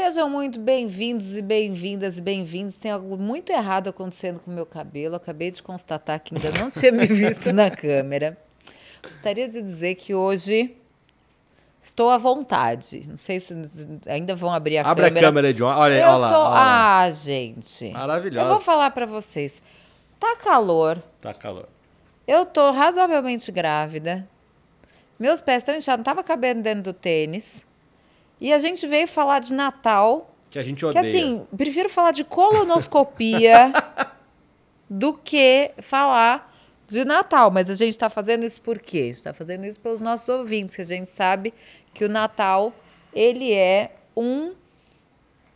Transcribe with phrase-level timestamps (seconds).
[0.00, 2.76] Sejam muito bem-vindos e bem-vindas e bem-vindos.
[2.76, 5.16] Tem algo muito errado acontecendo com o meu cabelo.
[5.16, 8.38] Acabei de constatar que ainda não tinha me visto na câmera.
[9.02, 10.72] Gostaria de dizer que hoje
[11.82, 13.02] estou à vontade.
[13.08, 13.52] Não sei se
[14.06, 15.26] ainda vão abrir a Abre câmera.
[15.26, 15.66] a câmera, John.
[15.66, 16.28] Olha, Eu olha lá.
[16.28, 16.34] tô...
[16.38, 17.00] olha lá.
[17.02, 17.90] Ah, gente.
[17.90, 18.46] Maravilhosa.
[18.46, 19.60] Eu vou falar pra vocês.
[20.20, 21.02] Tá calor.
[21.20, 21.68] Tá calor.
[22.26, 24.26] Eu tô razoavelmente grávida.
[25.18, 27.66] Meus pés estão inchados, não tava cabendo dentro do tênis.
[28.40, 30.34] E a gente veio falar de Natal.
[30.50, 31.00] Que a gente Que odeia.
[31.06, 33.72] assim, prefiro falar de colonoscopia
[34.88, 36.54] do que falar
[36.86, 37.50] de Natal.
[37.50, 38.98] Mas a gente está fazendo isso por quê?
[38.98, 41.52] A gente está fazendo isso pelos nossos ouvintes, que a gente sabe
[41.92, 42.72] que o Natal,
[43.12, 44.54] ele é um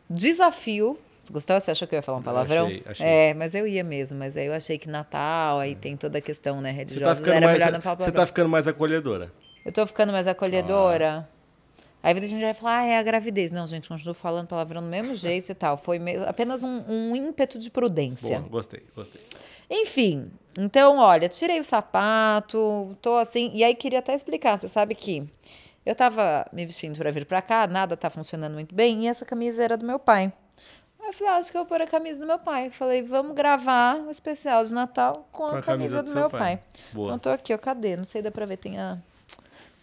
[0.09, 0.99] desafio.
[1.31, 2.67] Gustavo, você achou que eu ia falar um palavrão?
[2.67, 3.07] achei, achei.
[3.07, 4.19] É, mas eu ia mesmo.
[4.19, 7.15] Mas aí eu achei que Natal, aí tem toda a questão né, Você religiosa.
[7.15, 9.33] tá, ficando mais, você tá ficando mais acolhedora.
[9.65, 11.29] Eu tô ficando mais acolhedora.
[12.03, 13.51] Aí a gente vai falar, ah, é a gravidez.
[13.53, 15.77] Não, gente, continuo falando palavrão do mesmo jeito e tal.
[15.77, 18.39] Foi meio- apenas um, um ímpeto de prudência.
[18.41, 19.21] Boa, gostei, gostei.
[19.71, 23.51] Enfim, então, olha, tirei o sapato, tô assim.
[23.55, 25.23] E aí queria até explicar, você sabe que
[25.87, 29.25] eu tava me vestindo pra vir pra cá, nada tá funcionando muito bem, e essa
[29.25, 30.33] camisa era do meu pai.
[31.01, 32.71] Aí eu falei, ah, acho que eu vou pôr a camisa do meu pai.
[32.71, 36.41] Falei, vamos gravar um especial de Natal com a, camisa, do, seu meu pai.
[36.57, 36.63] pai.
[36.93, 37.07] Boa.
[37.09, 37.97] Então tô aqui, ó, cadê?
[37.97, 38.99] Não sei, dá pra ver, tem a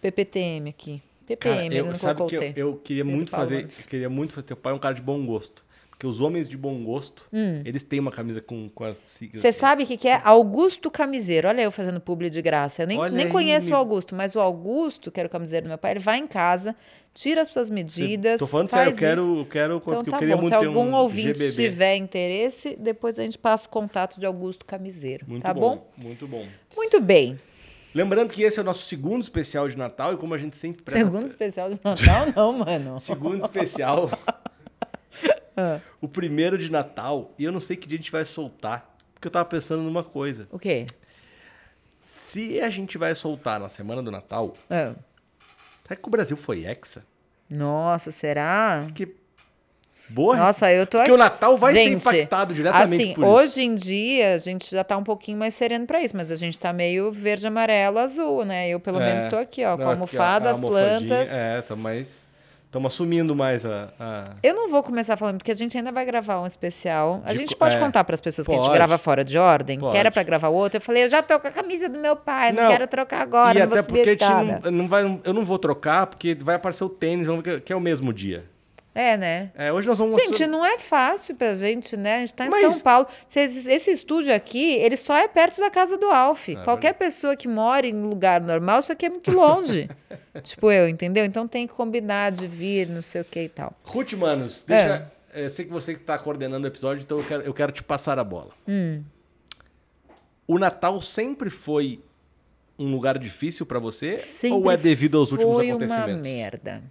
[0.01, 1.01] PPTM aqui.
[1.37, 3.67] Cara, PPM, ele eu, não sabe que eu, eu queria Pedro muito Paulo fazer.
[3.87, 4.47] Queria muito fazer.
[4.47, 5.63] Teu pai é um cara de bom gosto.
[5.89, 7.61] Porque os homens de bom gosto, Hum.
[7.65, 9.41] eles têm uma camisa com, com as siglas.
[9.41, 11.49] Você sabe o que, que é Augusto Camiseiro?
[11.49, 12.83] Olha eu fazendo publi de graça.
[12.83, 15.29] Eu nem, Olha nem aí, conheço me- o Augusto, mas o Augusto, que era o
[15.29, 16.73] camiseiro do meu pai, ele vai em casa,
[17.13, 18.39] tira as suas medidas.
[18.39, 20.41] Tô falando faz sério, eu quero, eu quero Então tá eu queria bom.
[20.41, 21.69] muito Se algum um ouvinte GBB.
[21.69, 25.25] tiver interesse, depois a gente passa o contato de Augusto Camiseiro.
[25.27, 25.91] Muito tá bom, bom?
[25.97, 26.45] Muito bom.
[26.77, 27.37] Muito bem.
[27.93, 30.83] Lembrando que esse é o nosso segundo especial de Natal e como a gente sempre
[30.83, 32.99] presta- Segundo especial de Natal, não, mano.
[32.99, 34.09] Segundo especial.
[36.01, 37.33] O primeiro de Natal.
[37.37, 38.95] E eu não sei que dia a gente vai soltar.
[39.13, 40.47] Porque eu tava pensando numa coisa.
[40.51, 40.85] O quê?
[42.01, 44.93] Se a gente vai soltar na semana do Natal, Ah.
[45.83, 47.03] será que o Brasil foi hexa?
[47.51, 48.83] Nossa, será?
[48.85, 49.15] Porque.
[50.09, 50.35] Boa.
[50.35, 51.11] Nossa, eu tô Porque aqui.
[51.11, 53.31] o Natal vai Gente, ser impactado diretamente assim, por isso.
[53.31, 56.35] hoje em dia a gente já tá um pouquinho mais sereno pra isso, mas a
[56.35, 58.67] gente tá meio verde, amarelo, azul, né?
[58.69, 59.05] Eu pelo É.
[59.05, 61.31] menos tô aqui, ó, Não, com a almofada, a as plantas.
[61.31, 62.27] É, tá mais.
[62.65, 63.89] Estamos assumindo mais a.
[63.99, 67.19] a- Eu não vou começar falando, porque a gente ainda vai gravar um especial.
[67.25, 67.79] A De gente pode é.
[67.79, 68.77] contar para as pessoas que a gente Pode.
[68.77, 69.97] grava fora de ordem, que Pode.
[69.97, 70.77] era para gravar outro.
[70.77, 73.21] Eu falei, eu já tô com a camisa do meu pai, não, Não, quero trocar
[73.21, 74.61] agora, e não até porque a gente escada.
[74.65, 77.73] não, não vai, eu não vou trocar, porque vai aparecer o tênis, ver que- que
[77.73, 78.45] é o mesmo dia.
[78.95, 79.51] É, né?
[79.55, 82.17] É, hoje nós vamos Gente, não é fácil pra gente, né?
[82.17, 83.07] A gente tá em Mas- São Paulo.
[83.29, 86.49] Cês- Esse estúdio aqui, ele só é perto da casa do Alf.
[86.65, 89.87] Qualquer pessoa que mora em lugar normal, isso aqui é muito longe.
[90.43, 91.23] tipo eu, entendeu?
[91.23, 93.73] Então tem que combinar de vir, não sei o que e tal.
[93.83, 94.75] Ruth, manos, É.
[94.75, 95.11] deixa.
[95.31, 97.83] Eu sei que você que está coordenando o episódio, então eu quero, eu quero te
[97.83, 98.49] passar a bola.
[98.67, 99.03] Hum.
[100.47, 102.01] O Natal sempre foi
[102.77, 104.17] um lugar difícil para você?
[104.17, 106.13] Sempre ou é devido aos últimos Foi acontecimentos?
[106.15, 106.83] uma merda.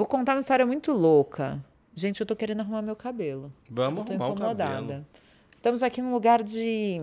[0.00, 1.62] Vou contar uma história muito louca.
[1.94, 3.52] Gente, eu tô querendo arrumar meu cabelo.
[3.68, 4.80] Vamos eu tô arrumar o incomodada.
[4.80, 5.06] cabelo.
[5.54, 6.98] Estamos aqui num lugar de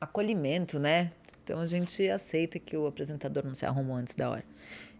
[0.00, 1.12] acolhimento, né?
[1.44, 4.44] Então a gente aceita que o apresentador não se arrumou antes da hora.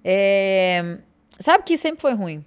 [0.05, 0.99] É,
[1.41, 2.45] Sabe que sempre foi ruim?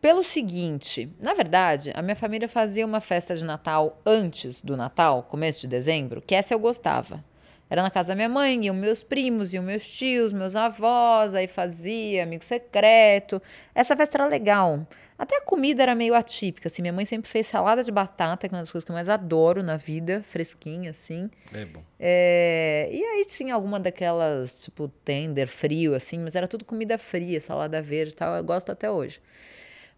[0.00, 5.22] Pelo seguinte, na verdade, a minha família fazia uma festa de Natal antes do Natal,
[5.22, 7.24] começo de dezembro, que essa eu gostava.
[7.72, 11.48] Era na casa da minha mãe, iam meus primos, iam meus tios, meus avós, aí
[11.48, 13.40] fazia amigo secreto.
[13.74, 14.86] Essa festa era legal.
[15.18, 16.82] Até a comida era meio atípica, assim.
[16.82, 19.08] Minha mãe sempre fez salada de batata, que é uma das coisas que eu mais
[19.08, 21.30] adoro na vida, fresquinha, assim.
[21.50, 21.82] É bom.
[21.98, 27.40] É, e aí tinha alguma daquelas, tipo, tender frio, assim, mas era tudo comida fria,
[27.40, 28.36] salada verde e tal.
[28.36, 29.18] Eu gosto até hoje.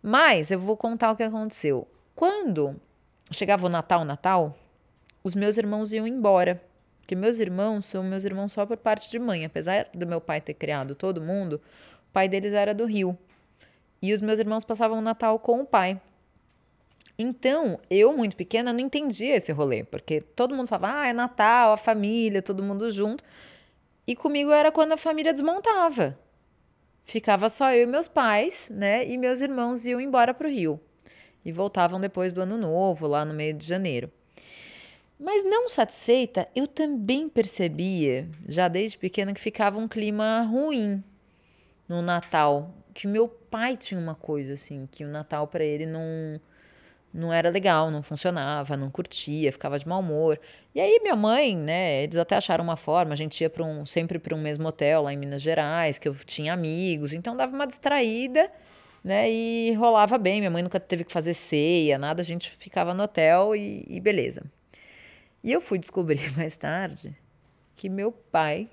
[0.00, 1.88] Mas eu vou contar o que aconteceu.
[2.14, 2.80] Quando
[3.32, 4.56] chegava o Natal, Natal,
[5.24, 6.62] os meus irmãos iam embora.
[7.04, 9.44] Porque meus irmãos são meus irmãos só por parte de mãe.
[9.44, 11.60] Apesar do meu pai ter criado todo mundo,
[12.09, 13.16] o pai deles era do Rio.
[14.00, 16.01] E os meus irmãos passavam o Natal com o pai.
[17.18, 21.74] Então, eu, muito pequena, não entendia esse rolê, porque todo mundo falava, ah, é Natal,
[21.74, 23.22] a família, todo mundo junto.
[24.06, 26.18] E comigo era quando a família desmontava.
[27.04, 29.06] Ficava só eu e meus pais, né?
[29.06, 30.80] E meus irmãos iam embora para o Rio.
[31.45, 34.10] E voltavam depois do ano novo, lá no meio de janeiro.
[35.19, 41.03] Mas não satisfeita, eu também percebia, já desde pequena, que ficava um clima ruim
[41.89, 42.75] no Natal.
[42.93, 46.41] Que meu pai tinha uma coisa assim, que o Natal para ele não
[47.13, 50.39] não era legal, não funcionava, não curtia, ficava de mau humor.
[50.75, 53.87] E aí minha mãe, né, eles até acharam uma forma, a gente ia para um
[53.87, 57.55] sempre para um mesmo hotel lá em Minas Gerais, que eu tinha amigos, então dava
[57.55, 58.51] uma distraída
[59.05, 59.31] né?
[59.31, 60.41] E rolava bem.
[60.41, 62.22] Minha mãe nunca teve que fazer ceia, nada.
[62.22, 64.43] A gente ficava no hotel e, e beleza.
[65.44, 67.14] E eu fui descobrir mais tarde
[67.76, 68.68] que meu pai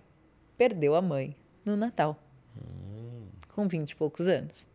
[0.57, 1.35] perdeu a mãe
[1.65, 2.17] no Natal,
[3.53, 4.65] com 20 e poucos anos.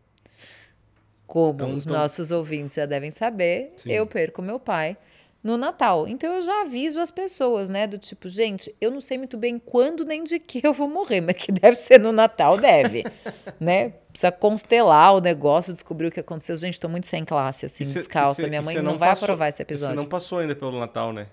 [1.25, 3.91] Como Então, os então- nossos ouvintes já devem saber, Sim.
[3.91, 4.95] eu perco meu pai
[5.43, 6.07] no Natal.
[6.07, 7.85] Então eu já aviso as pessoas, né?
[7.87, 11.19] Do tipo, gente, eu não sei muito bem quando nem de que eu vou morrer,
[11.21, 13.03] mas que deve ser no Natal, deve.
[13.59, 13.89] né?
[14.09, 16.55] Precisa constelar o negócio, descobrir o que aconteceu.
[16.57, 18.41] Gente, tô muito sem classe, assim, cê- descalça.
[18.41, 19.95] cê- Minha mãe não, vai passou- aprovar esse episódio.
[19.95, 21.27] Você não passou ainda pelo Natal, né?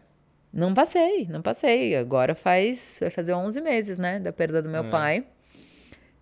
[0.54, 1.96] Não passei, não passei.
[1.96, 4.72] Agora faz, vai fazer 11 meses, né, da perda do É.
[4.72, 5.24] meu pai.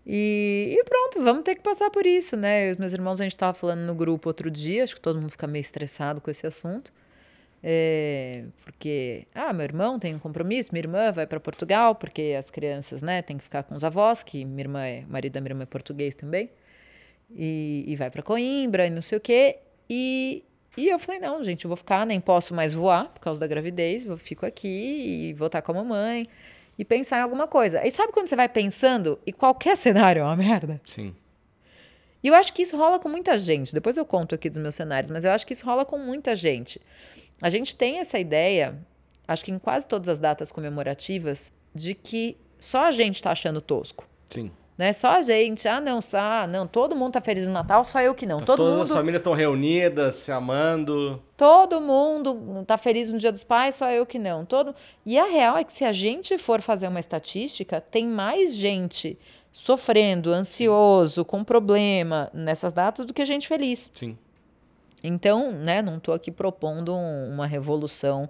[0.06, 2.68] E, e pronto, vamos ter que passar por isso, né?
[2.68, 5.20] Eu os meus irmãos, a gente tava falando no grupo outro dia, acho que todo
[5.20, 6.92] mundo fica meio estressado com esse assunto.
[7.62, 12.50] É, porque, ah, meu irmão tem um compromisso, minha irmã vai para Portugal, porque as
[12.50, 15.40] crianças, né, tem que ficar com os avós, que minha irmã é, o marido da
[15.40, 16.50] minha irmã é português também.
[17.30, 19.58] E, e vai para Coimbra e não sei o quê.
[19.88, 20.44] E,
[20.76, 23.46] e eu falei, não, gente, eu vou ficar, nem posso mais voar por causa da
[23.46, 26.26] gravidez, eu fico aqui e vou estar com a mamãe
[26.78, 27.80] e pensar em alguma coisa.
[27.80, 30.80] Aí sabe quando você vai pensando e qualquer cenário é uma merda?
[30.86, 31.14] Sim.
[32.22, 33.74] E eu acho que isso rola com muita gente.
[33.74, 36.36] Depois eu conto aqui dos meus cenários, mas eu acho que isso rola com muita
[36.36, 36.80] gente.
[37.40, 38.78] A gente tem essa ideia,
[39.26, 43.60] acho que em quase todas as datas comemorativas, de que só a gente tá achando
[43.60, 44.08] tosco.
[44.30, 44.50] Sim.
[44.76, 44.92] Né?
[44.92, 45.68] Só a gente.
[45.68, 48.40] Ah, não, só, ah, não, todo mundo tá feliz no Natal, só eu que não.
[48.40, 51.22] Todo Todas mundo as famílias estão reunidas, se amando.
[51.36, 54.44] Todo mundo tá feliz no Dia dos Pais, só eu que não.
[54.44, 54.74] Todo...
[55.04, 59.18] E a real é que se a gente for fazer uma estatística, tem mais gente
[59.52, 63.90] sofrendo, ansioso, com problema nessas datas do que gente feliz.
[63.94, 64.16] Sim.
[65.04, 68.28] Então, né, não estou aqui propondo um- uma revolução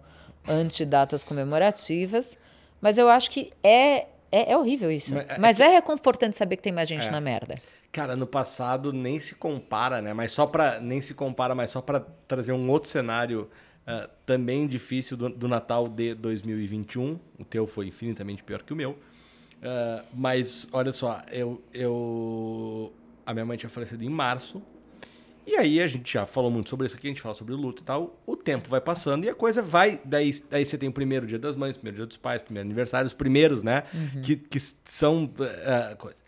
[0.49, 2.37] anti-datas comemorativas,
[2.81, 5.15] mas eu acho que é, é, é horrível isso.
[5.15, 7.11] Mas é Mas é reconfortante saber que tem mais gente É.
[7.11, 7.55] na merda.
[7.93, 10.15] Cara, no passado nem se compara, né?
[10.15, 13.51] Mas só para nem se compara, mas só para trazer um outro cenário
[13.87, 17.19] ah, também difícil do, do Natal de 2021.
[17.39, 18.97] O teu foi infinitamente pior que o meu.
[19.63, 22.93] Ah, mas olha só, eu, eu
[23.27, 24.63] a minha mãe tinha falecido em março.
[25.47, 27.57] E aí a gente já falou muito sobre isso aqui, a gente fala sobre o
[27.57, 28.21] luto e tal.
[28.27, 30.01] O tempo vai passando e a coisa vai.
[30.05, 32.45] Daí, daí você tem o primeiro dia das mães, o primeiro dia dos pais, o
[32.45, 33.83] primeiro aniversário, os primeiros, né?
[34.23, 35.29] Que, que são
[35.67, 36.23] ah, coisa.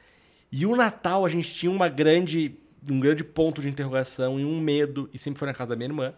[0.51, 2.57] E o Natal a gente tinha uma grande,
[2.91, 5.89] um grande ponto de interrogação e um medo, e sempre foi na casa da minha
[5.89, 6.13] irmã.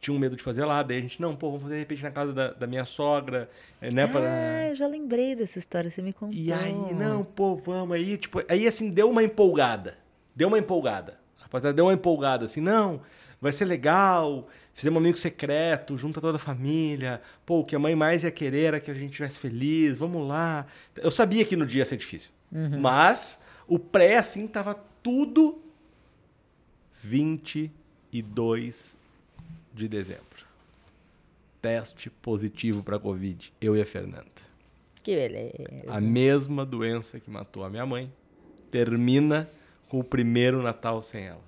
[0.00, 2.02] Tinha um medo de fazer lá, daí a gente, não, pô, vamos fazer de repente
[2.02, 3.48] na casa da, da minha sogra,
[3.80, 4.06] né?
[4.06, 6.36] pra- Ah, eu já lembrei dessa história, você me contou.
[6.36, 8.18] e aí, não, pô, vamos aí.
[8.18, 9.96] Tipo, aí assim, deu uma empolgada.
[10.34, 11.21] Deu uma empolgada.
[11.52, 13.02] Rapaziada, deu uma empolgada, assim, não,
[13.38, 14.48] vai ser legal.
[14.72, 17.20] Fizemos um amigo secreto, junta toda a família.
[17.44, 20.26] Pô, o que a mãe mais ia querer era que a gente estivesse feliz, vamos
[20.26, 20.66] lá.
[20.96, 22.30] Eu sabia que no dia ia ser difícil.
[22.80, 25.62] Mas o pré, assim, tava tudo
[27.02, 28.96] 22
[29.74, 30.22] de dezembro.
[31.60, 33.52] Teste positivo para Covid.
[33.60, 34.24] Eu e a Fernanda.
[35.02, 35.54] Que beleza.
[35.88, 38.12] A mesma doença que matou a minha mãe
[38.70, 39.48] termina
[39.92, 41.42] com o primeiro Natal sem ela.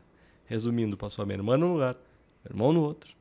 [0.44, 1.94] Resumindo, passou a minha irmã num lugar,
[2.44, 3.14] meu irmão no outro,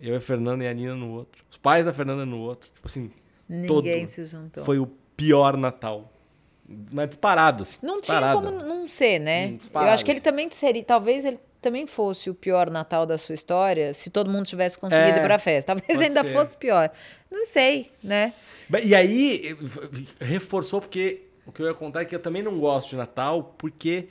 [0.00, 2.70] eu e a Fernanda e a Nina no outro, os pais da Fernanda no outro.
[2.74, 3.10] Tipo assim,
[3.46, 4.64] Ninguém se juntou.
[4.64, 6.10] foi o pior Natal.
[6.90, 7.76] Mas disparado, assim.
[7.82, 8.40] Não tinha disparado.
[8.42, 9.48] como não ser, né?
[9.48, 9.90] Hum, Eu disparado.
[9.92, 10.82] acho que ele também seria.
[10.82, 15.18] Talvez ele também fosse o pior Natal da sua história se todo mundo tivesse conseguido
[15.18, 15.74] É, ir pra festa.
[15.74, 16.32] Talvez ainda ser.
[16.32, 16.90] fosse pior.
[17.30, 18.32] Não sei, né?
[18.82, 19.54] E aí,
[20.18, 23.54] reforçou, porque o que eu ia contar é que eu também não gosto de Natal,
[23.58, 24.08] porque.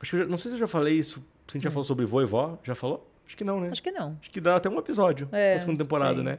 [0.00, 1.20] Acho que eu já- não sei se eu já falei isso.
[1.46, 2.58] Se a gente já falou sobre vô e vó.
[2.64, 3.10] Já falou?
[3.26, 3.68] Acho que não, né?
[3.68, 3.72] Hum.
[3.72, 4.16] Acho que não.
[4.20, 6.24] Acho que dá até um episódio É, da segunda temporada, sim.
[6.24, 6.38] né?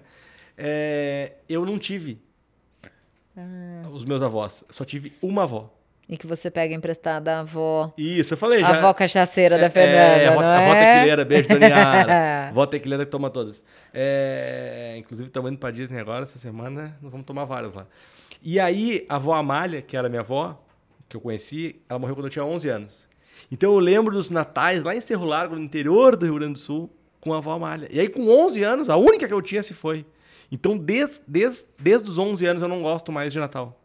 [0.58, 2.20] É, eu não tive
[3.36, 3.88] Ah.
[3.92, 4.64] os meus avós.
[4.70, 5.74] Só tive uma avó.
[6.10, 7.94] E que você pega emprestada a avó.
[7.98, 8.78] Isso, eu falei A já.
[8.78, 10.94] avó cachaceira da É, Fernanda, é, a avó, não a avó é?
[10.96, 12.48] tequileira, beijo, Doniara.
[12.50, 13.62] avó tequileira que toma todas.
[13.94, 17.86] É, inclusive, estamos indo pra Disney agora, essa semana, nós vamos tomar várias lá.
[18.42, 20.58] E aí, a avó Amália, que era minha avó,
[21.10, 23.10] que eu conheci, ela morreu quando eu tinha 11 anos.
[23.52, 26.60] Então eu lembro dos natais lá em Cerro Largo, no interior do Rio Grande do
[26.60, 26.90] Sul,
[27.20, 27.88] com a avó Amália.
[27.92, 30.06] E aí, com 11 anos, a única que eu tinha se foi.
[30.52, 33.80] Então, desde, desde, desde os 11 anos, eu não gosto mais de Natal.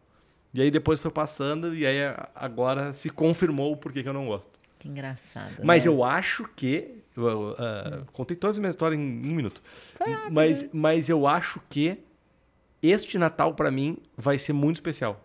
[0.54, 1.98] E aí, depois foi passando, e aí
[2.34, 4.50] agora se confirmou o porquê que eu não gosto.
[4.78, 5.56] Que engraçado.
[5.64, 5.90] Mas né?
[5.90, 7.02] eu acho que.
[7.16, 9.62] eu, ah, contei todas as minhas histórias em um minuto.
[10.00, 10.28] né?
[10.30, 11.98] Mas, mas eu acho que
[12.82, 15.24] este Natal, pra mim, vai ser muito especial.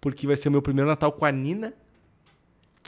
[0.00, 1.74] Porque vai ser o meu primeiro Natal com a Nina,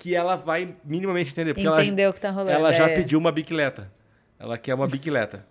[0.04, 1.54] que ela vai minimamente entender.
[1.54, 2.50] Porque Entendeu o que tá rolando.
[2.50, 2.94] ela, ela já é.
[2.94, 3.90] pediu uma bicicleta.
[4.38, 5.46] Ela quer uma bicicleta.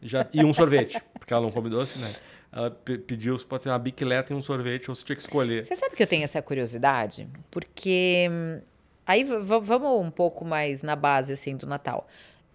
[0.00, 0.98] já, e um sorvete.
[1.18, 2.10] Porque ela não come doce, né?
[2.50, 5.20] Ela pe- pediu se pode ser uma bicicleta e um sorvete, ou você tinha que
[5.20, 5.66] escolher.
[5.66, 7.28] Você sabe que eu tenho essa curiosidade?
[7.50, 8.60] Porque hum,
[9.06, 12.06] Aí vamos um pouco mais na base, assim, do Natal.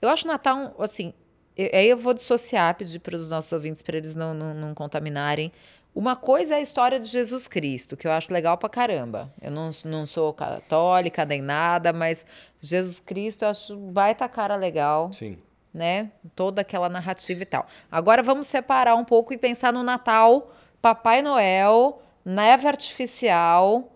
[0.02, 1.14] Eu acho o Natal, assim,
[1.58, 5.52] aí eu vou dissociar, pedir para os nossos ouvintes, para eles não, não, não, contaminarem.
[5.96, 9.32] Uma coisa é a história de Jesus Cristo, que eu acho legal pra caramba.
[9.40, 12.26] Eu não, não sou católica nem nada, mas
[12.60, 15.14] Jesus Cristo eu acho baita cara legal.
[15.14, 15.38] Sim.
[15.72, 16.12] Né?
[16.36, 17.66] Toda aquela narrativa e tal.
[17.92, 23.92] Agora vamos separar um pouco e pensar no Natal, Papai Noel, neve artificial,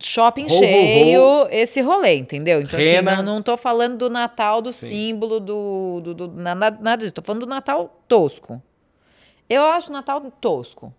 [0.00, 2.60] shopping cheio, esse rolê, entendeu?
[2.60, 4.88] Então, assim, não, não tô falando do Natal, do Sim.
[4.88, 7.12] símbolo, do, do, do, nada, nada disso.
[7.12, 8.60] Tô falando do Natal tosco.
[9.48, 10.94] Eu acho o Natal tosco,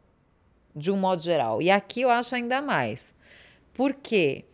[0.75, 1.61] de um modo geral.
[1.61, 3.13] E aqui eu acho ainda mais.
[3.73, 4.45] Por quê?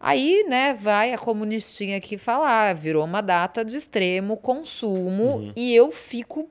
[0.00, 5.52] Aí, né, vai a comunistinha aqui falar, virou uma data de extremo consumo uhum.
[5.56, 6.48] e eu fico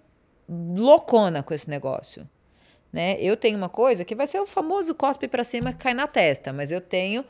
[0.50, 2.27] loucona com esse negócio
[2.92, 3.18] né?
[3.20, 6.08] Eu tenho uma coisa que vai ser o famoso cospe para cima que cai na
[6.08, 7.24] testa, mas eu tenho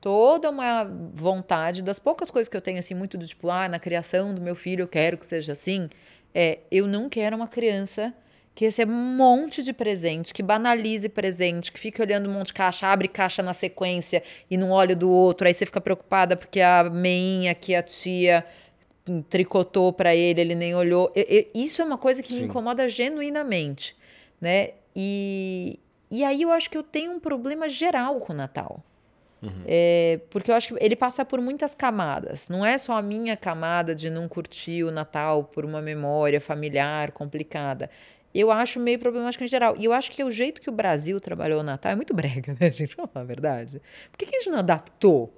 [0.00, 3.78] toda uma vontade das poucas coisas que eu tenho assim muito do tipo, ah, na
[3.78, 5.88] criação do meu filho eu quero que seja assim,
[6.34, 8.12] é, eu não quero uma criança
[8.54, 12.54] que receba um monte de presente, que banalize presente, que fique olhando um monte de
[12.54, 16.60] caixa, abre caixa na sequência e não olha do outro, aí você fica preocupada porque
[16.60, 18.46] a meinha que a tia
[19.28, 21.12] tricotou para ele, ele nem olhou.
[21.54, 22.42] isso é uma coisa que Sim.
[22.42, 23.96] me incomoda genuinamente,
[24.40, 24.70] né?
[24.94, 25.78] E,
[26.10, 28.82] e aí eu acho que eu tenho um problema geral com o Natal.
[29.42, 29.62] Uhum.
[29.66, 32.48] É, porque eu acho que ele passa por muitas camadas.
[32.48, 37.12] Não é só a minha camada de não curtir o Natal por uma memória familiar
[37.12, 37.90] complicada.
[38.34, 39.76] Eu acho meio problemático em geral.
[39.78, 42.56] E eu acho que o jeito que o Brasil trabalhou o Natal é muito brega,
[42.60, 42.96] né, gente?
[42.96, 43.80] Vamos falar a verdade.
[44.10, 45.32] Por que, que a gente não adaptou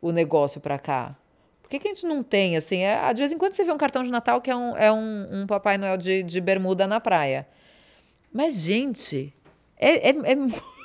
[0.00, 1.16] o negócio para cá?
[1.62, 2.82] Por que, que, a gente não tem, assim?
[2.82, 4.90] É, de vez em quando você vê um cartão de Natal que é um, é
[4.90, 7.46] um, um Papai Noel de, de bermuda na praia.
[8.32, 9.32] Mas, gente,
[9.76, 10.36] é, é, é,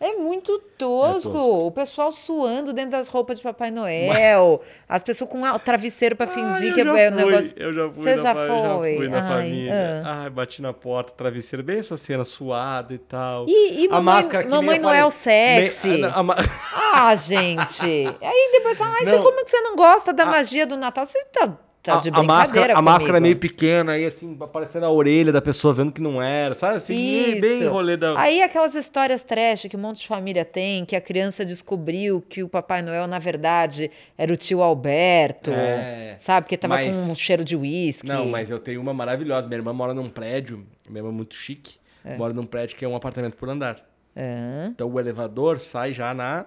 [0.00, 1.28] é muito tosco.
[1.28, 1.66] É tosco.
[1.66, 4.62] O pessoal suando dentro das roupas de Papai Noel.
[4.88, 7.54] As pessoas com travesseiro para fingir que é o negócio.
[7.58, 8.02] Eu já fui.
[8.02, 8.92] Você já foi?
[8.92, 10.02] Já fui na Ai, família.
[10.02, 10.22] Ah.
[10.22, 13.44] Ai, bati na porta, travesseiro, bem essa cena suada e tal.
[13.46, 15.88] E, e a mamãe, máscara que Mamãe Noel sexy.
[15.98, 17.84] Me, a, a, ah, gente.
[18.22, 21.04] Aí depois, ai, você, como que você não gosta da magia do Natal?
[21.04, 25.32] Você tá Tá de a, máscara, a máscara meio pequena, aí assim, aparecendo a orelha
[25.32, 26.76] da pessoa vendo que não era, sabe?
[26.76, 27.40] Assim, Isso.
[27.40, 28.20] bem rolê da.
[28.20, 32.42] Aí aquelas histórias trash que um monte de família tem, que a criança descobriu que
[32.42, 35.50] o Papai Noel, na verdade, era o tio Alberto.
[35.50, 36.44] É, sabe?
[36.44, 37.06] Porque tava mas...
[37.06, 38.06] com um cheiro de uísque.
[38.06, 39.48] Não, mas eu tenho uma maravilhosa.
[39.48, 42.14] Minha irmã mora num prédio, minha irmã é muito chique, é.
[42.14, 43.76] mora num prédio que é um apartamento por andar.
[44.14, 44.66] É.
[44.66, 46.44] Então o elevador sai já na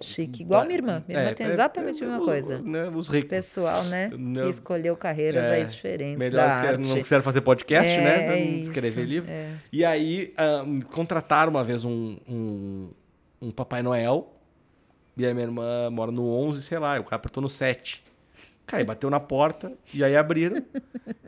[0.00, 1.04] Chique, igual minha irmã.
[1.06, 2.62] Minha irmã é, tem exatamente é, a mesma coisa.
[2.62, 3.30] Né, os ricos.
[3.30, 4.10] Pessoal, né?
[4.16, 6.18] Não, que escolheu carreiras é, aí diferentes.
[6.18, 6.88] Melhor da que arte.
[6.88, 8.38] não quiseram fazer podcast, né?
[8.38, 9.30] É escrever livro.
[9.30, 9.50] É.
[9.72, 10.34] E aí
[10.66, 12.90] um, contrataram uma vez um, um,
[13.40, 14.32] um, Papai Noel.
[15.16, 16.98] E aí minha irmã mora no 11, sei lá.
[16.98, 18.02] O cara apertou no 7.
[18.66, 20.62] Cara, bateu na porta e aí abriram.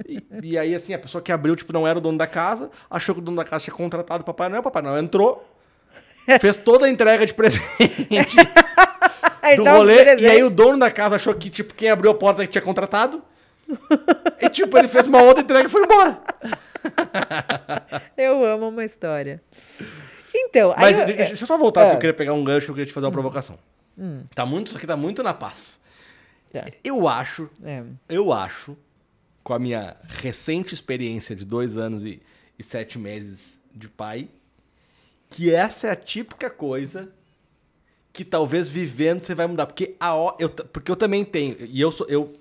[0.06, 2.70] e, e, aí, assim, a pessoa que abriu, tipo, não era o dono da casa,
[2.88, 4.60] achou que o dono da casa tinha contratado o Papai Noel.
[4.60, 5.44] O Papai Noel entrou,
[6.40, 8.36] fez toda a entrega de presente
[9.56, 10.16] do rolê.
[10.16, 12.62] E aí o dono da casa achou que, tipo, quem abriu a porta que tinha
[12.62, 13.22] contratado.
[14.40, 16.20] e, tipo, ele fez uma outra entrega e foi embora.
[18.16, 19.42] eu amo uma história.
[20.34, 22.74] Então, Mas eu, deixa eu só voltar, é, porque eu queria pegar um gancho, eu
[22.74, 23.12] queria te fazer uma hum.
[23.12, 23.58] provocação.
[23.96, 24.24] Hum.
[24.34, 25.78] Tá muito, isso aqui tá muito na paz.
[26.52, 26.72] É.
[26.82, 27.82] Eu acho, é.
[28.08, 28.76] eu acho,
[29.42, 32.20] com a minha recente experiência de dois anos e,
[32.58, 34.28] e sete meses de pai,
[35.34, 37.12] que essa é a típica coisa
[38.12, 39.66] que talvez vivendo você vai mudar.
[39.66, 41.56] Porque, a, eu, porque eu também tenho.
[41.58, 42.06] E eu sou.
[42.08, 42.32] Eu,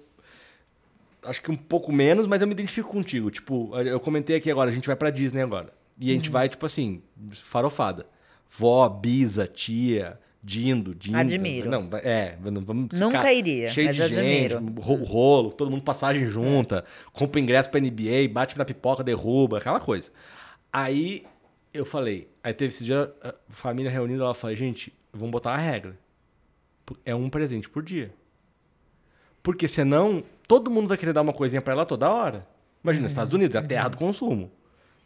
[1.23, 3.31] acho que um pouco menos, mas eu me identifico contigo.
[3.31, 5.73] Tipo, eu comentei aqui agora, a gente vai pra Disney agora.
[5.99, 6.33] E a gente uhum.
[6.33, 8.05] vai, tipo assim, farofada.
[8.47, 11.17] Vó, bisa, tia, Dindo, Dindo.
[11.17, 11.67] Admiro.
[11.67, 14.81] Não, é, vamos Nunca iria, cheio mas de gente, admiro.
[14.81, 20.11] rolo, todo mundo passagem junta, compra ingresso pra NBA, bate na pipoca, derruba, aquela coisa.
[20.71, 21.25] Aí
[21.73, 25.57] eu falei, aí teve esse dia, a família reunida, ela falou, gente, vamos botar a
[25.57, 25.97] regra.
[27.03, 28.13] É um presente por dia.
[29.41, 32.47] Porque senão, todo mundo vai querer dar uma coisinha para ela toda hora.
[32.83, 33.07] Imagina.
[33.07, 34.51] Estados Unidos é a terra do consumo.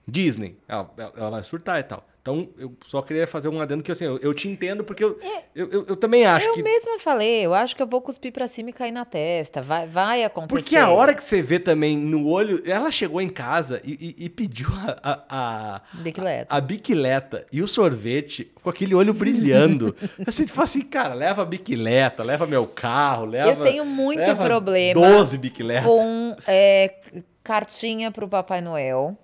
[0.07, 2.07] Disney, ela, ela vai surtar e tal.
[2.27, 5.17] Então, eu só queria fazer um adendo que assim, eu, eu te entendo porque eu,
[5.22, 6.60] é, eu, eu, eu, também acho eu que.
[6.60, 9.62] Eu mesma falei, eu acho que eu vou cuspir pra cima e cair na testa.
[9.62, 10.62] Vai, vai acontecer.
[10.62, 12.62] Porque a hora que você vê também no olho.
[12.65, 14.67] Ela chegou em casa e, e, e pediu
[15.01, 16.53] a, a, bicicleta.
[16.53, 19.96] A, a bicicleta e o sorvete com aquele olho brilhando.
[20.25, 23.51] Você fala assim, cara, leva a bicicleta, leva meu carro, leva.
[23.51, 25.00] Eu tenho muito problema.
[25.00, 25.86] 12 bicicletas.
[25.86, 26.93] Com é,
[27.41, 29.17] cartinha pro Papai Noel.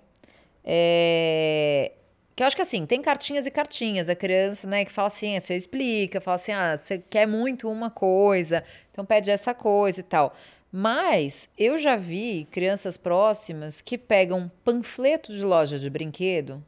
[0.64, 1.92] É
[2.36, 4.08] Que eu acho que assim, tem cartinhas e cartinhas.
[4.08, 7.90] A criança, né, que fala assim, você explica, fala assim, ah, você quer muito uma
[7.90, 10.34] coisa, então pede essa coisa e tal.
[10.72, 16.60] Mas eu já vi crianças próximas que pegam panfleto de loja de brinquedo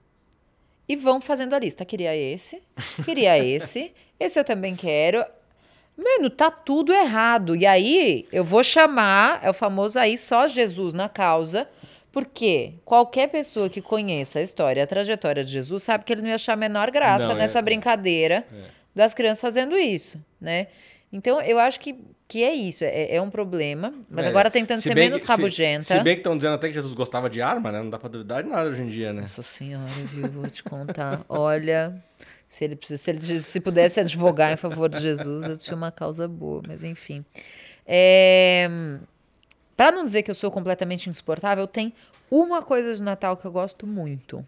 [0.88, 1.85] e vão fazendo a lista.
[1.85, 2.62] Queria esse,
[3.04, 5.25] queria esse, esse eu também quero.
[5.96, 7.56] Mano, tá tudo errado.
[7.56, 11.68] E aí eu vou chamar, é o famoso aí só Jesus na causa,
[12.16, 16.30] porque qualquer pessoa que conheça a história, a trajetória de Jesus, sabe que ele não
[16.30, 17.62] ia achar a menor graça Não, é- nessa é.
[17.62, 18.46] brincadeira
[18.94, 20.68] das crianças fazendo isso, né?
[21.12, 21.94] Então eu acho que,
[22.26, 25.26] que é isso, é, é um problema, mas É, agora tentando se ser menos que-
[25.26, 25.82] se- rabugenta.
[25.82, 27.82] Se, bem que estão dizendo até que Jesus gostava de arma, né?
[27.82, 29.20] Não dá pra duvidar de nada hoje em dia, né?
[29.20, 30.26] Nossa senhora, viu?
[30.30, 31.23] Vou te contar.
[31.28, 32.02] Olha,
[32.49, 36.26] se ele, se ele se pudesse advogar em favor de Jesus, eu tinha uma causa
[36.26, 37.23] boa, mas enfim.
[37.87, 38.70] É,
[39.76, 41.92] Para não dizer que eu sou completamente insuportável, tem
[42.30, 44.45] uma coisa de Natal que eu gosto muito: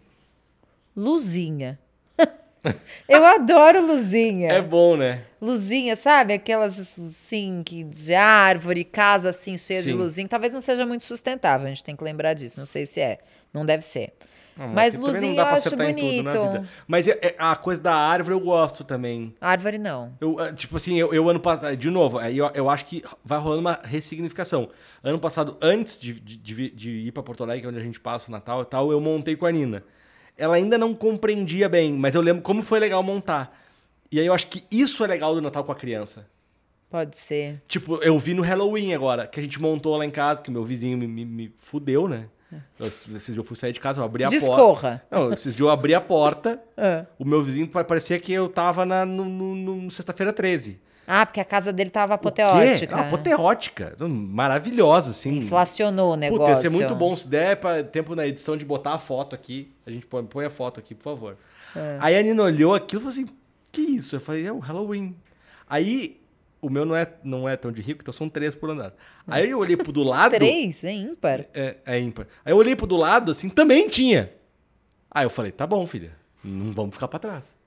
[0.95, 1.79] luzinha.
[3.07, 4.51] eu adoro luzinha.
[4.51, 5.23] É bom, né?
[5.41, 6.33] Luzinha, sabe?
[6.33, 9.97] Aquelas assim, que de árvore, casa assim, cheia de Sim.
[9.97, 10.27] luzinha.
[10.27, 12.59] Talvez não seja muito sustentável, a gente tem que lembrar disso.
[12.59, 13.19] Não sei se é.
[13.53, 14.13] Não deve ser.
[14.59, 15.99] Não, Mas luzinha não dá eu acho bonito.
[16.01, 16.69] tudo na vida.
[16.85, 19.33] Mas é- é- a coisa da árvore eu gosto também.
[19.39, 20.13] Árvore não.
[20.19, 23.39] Eu, ah, tipo assim, eu, eu ano passado, de novo, eu, eu acho que vai
[23.39, 24.69] rolando uma ressignificação.
[25.01, 28.01] Ano passado, antes de, de, de ir pra Porto Alegre, que é onde a gente
[28.01, 29.81] passa o Natal e tal, eu montei com a Nina.
[30.37, 33.57] Ela ainda não compreendia bem, mas eu lembro como foi legal montar.
[34.11, 36.27] E aí eu acho que isso é legal do Natal com a criança.
[36.89, 37.61] Pode ser.
[37.67, 40.65] Tipo, eu vi no Halloween agora, que a gente montou lá em casa, porque meu
[40.65, 42.27] vizinho me, me, me fudeu, né?
[42.79, 44.45] Eu, esses dias eu fui sair de casa, eu abri a porta.
[44.45, 45.03] Discorra.
[45.11, 47.05] Não, esses dias eu abri a porta, Ah.
[47.19, 50.79] o meu vizinho pa- parecia que eu tava na, no, no- no sexta-feira 13.
[51.11, 52.95] Ah, porque a casa dele tava apoteótica.
[52.95, 53.95] Ah, apoteótica.
[54.07, 55.37] Maravilhosa, assim.
[55.39, 56.45] Inflacionou o negócio.
[56.45, 57.15] Puta, ia ser muito bom.
[57.15, 60.45] Se der pra, tempo na edição de botar a foto aqui, a gente põe, põe
[60.45, 61.37] a foto aqui, por favor.
[61.75, 61.97] É.
[61.99, 63.25] Aí a Nina olhou aquilo e falou assim:
[63.71, 64.15] que isso?
[64.15, 65.15] Eu falei: é o Halloween.
[65.67, 66.18] Aí,
[66.61, 68.93] o meu não é, não é tão de rico, então são três por andar.
[69.27, 70.31] Aí eu olhei pro do lado.
[70.35, 71.45] Três, é ímpar.
[71.53, 72.27] É, é ímpar.
[72.43, 74.31] Aí eu olhei pro do lado, assim, também tinha.
[75.11, 76.11] Aí eu falei, tá bom, filha,
[76.43, 77.57] não vamos ficar pra trás.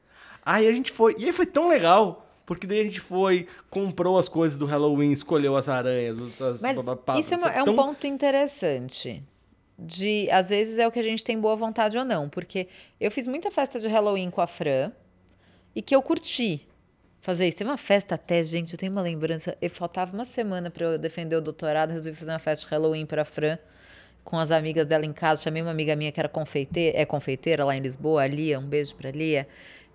[0.44, 4.18] Aí a gente foi, e aí foi tão legal, porque daí a gente foi, comprou
[4.18, 7.66] as coisas do Halloween, escolheu as aranhas, as Mas bababá, isso é, uma- é um
[7.66, 9.22] tão- ponto interessante.
[9.78, 12.28] De, às vezes é o que a gente tem boa vontade ou não.
[12.28, 12.68] Porque
[13.00, 14.92] eu fiz muita festa de Halloween com a Fran
[15.74, 16.66] e que eu curti
[17.22, 17.56] fazer isso.
[17.58, 19.56] Teve uma festa até, gente, eu tenho uma lembrança.
[19.62, 23.06] Eu faltava uma semana para eu defender o doutorado, resolvi fazer uma festa de Halloween
[23.06, 23.56] para a Fran
[24.24, 25.42] com as amigas dela em casa.
[25.42, 28.66] Chamei uma amiga minha que era confeiteira, é confeiteira lá em Lisboa, a Lia, um
[28.66, 29.46] beijo pra Lia,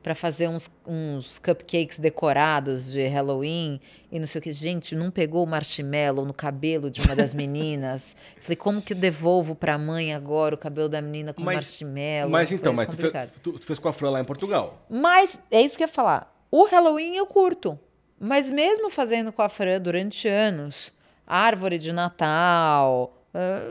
[0.02, 4.54] para fazer uns, uns cupcakes decorados de Halloween e não sei o que.
[4.54, 8.16] Gente, não pegou o marshmallow no cabelo de uma das meninas.
[8.42, 12.30] Falei, como que eu devolvo pra mãe agora o cabelo da menina com Mas, marshmallow?
[12.30, 14.86] mas então, Foi mas tu fez, tu, tu fez com a Fran lá em Portugal.
[14.90, 16.37] Mas é isso que eu ia falar.
[16.52, 17.80] O Halloween eu curto.
[18.20, 20.92] Mas mesmo fazendo com a Fran durante anos,
[21.26, 23.16] árvore de Natal.
[23.34, 23.62] ah,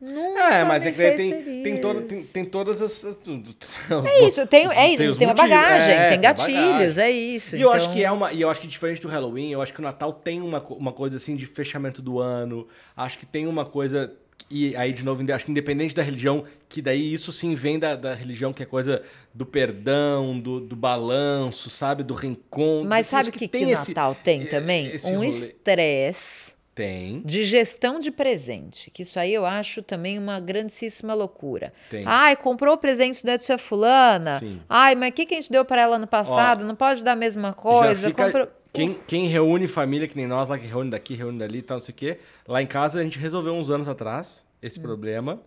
[0.00, 3.04] nunca É, mas é que tem, tem, toda, tem, tem todas as.
[3.04, 7.04] É isso, tem, é isso, tem, os uma motivos, bagagem, é, tem gatilhos, bagagem.
[7.04, 7.56] é isso.
[7.56, 8.32] E eu acho então- que é uma.
[8.32, 10.92] E eu acho que diferente do Halloween, eu acho que o Natal tem uma, uma
[10.92, 12.66] coisa assim de fechamento do ano.
[12.96, 14.12] Acho que tem uma coisa.
[14.50, 17.94] E aí, de novo, acho que independente da religião, que daí isso sim vem da,
[17.96, 19.02] da religião, que é coisa
[19.34, 22.02] do perdão, do, do balanço, sabe?
[22.02, 22.88] Do reencontro.
[22.88, 24.92] Mas sabe o que, que, tem esse- Natal tem é- também?
[25.06, 27.20] Um estresse Tem.
[27.24, 28.90] de gestão de presente.
[28.90, 31.72] Que isso aí eu acho também uma grandíssima loucura.
[31.90, 32.02] Tem.
[32.06, 34.38] Ai, comprou o presente da tia fulana.
[34.38, 34.60] Sim.
[34.68, 36.64] Ai, mas o que, que a gente deu para ela no passado?
[36.64, 38.08] Não pode dar a mesma coisa.
[38.08, 41.58] Fica- Comprou- quem, quem reúne família, que nem nós lá, que reúne daqui, reúne dali
[41.58, 42.18] e tal, não sei o quê.
[42.48, 44.82] Lá em casa a gente resolveu uns anos atrás esse Hum.
[44.82, 45.40] problema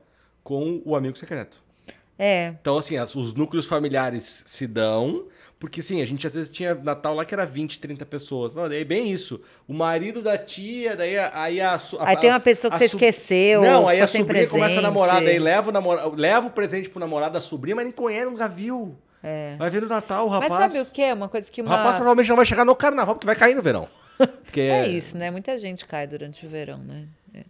[0.44, 1.64] com o amigo secreto.
[2.18, 2.54] É.
[2.62, 5.26] Então, assim, as- os núcleos familiares se dão,
[5.60, 8.54] porque, assim, a gente às vezes tinha Natal lá que era 20, 30 pessoas.
[8.54, 9.42] Mano, daí é bem isso.
[9.68, 11.76] O marido da tia, daí a- aí a...
[11.76, 15.16] a- Aí tem uma pessoa que você esqueceu, Não, aí a sobrinha começa a namorar,
[15.18, 15.32] presente.
[15.32, 16.08] daí leva o, namora...
[16.16, 18.96] leva o presente pro namorado da sobrinha, mas nem conhece, nunca viu.
[19.26, 19.56] É.
[19.58, 20.74] Vai ver no Natal, o Mas rapaz...
[20.74, 21.12] sabe o que?
[21.12, 21.76] Uma coisa que O uma.
[21.76, 23.90] rapaz provavelmente não vai chegar no carnaval, porque vai cair no verão.
[24.46, 25.30] Porque É isso, né?
[25.30, 27.06] Muita gente cai durante o verão, né?
[27.34, 27.44] É.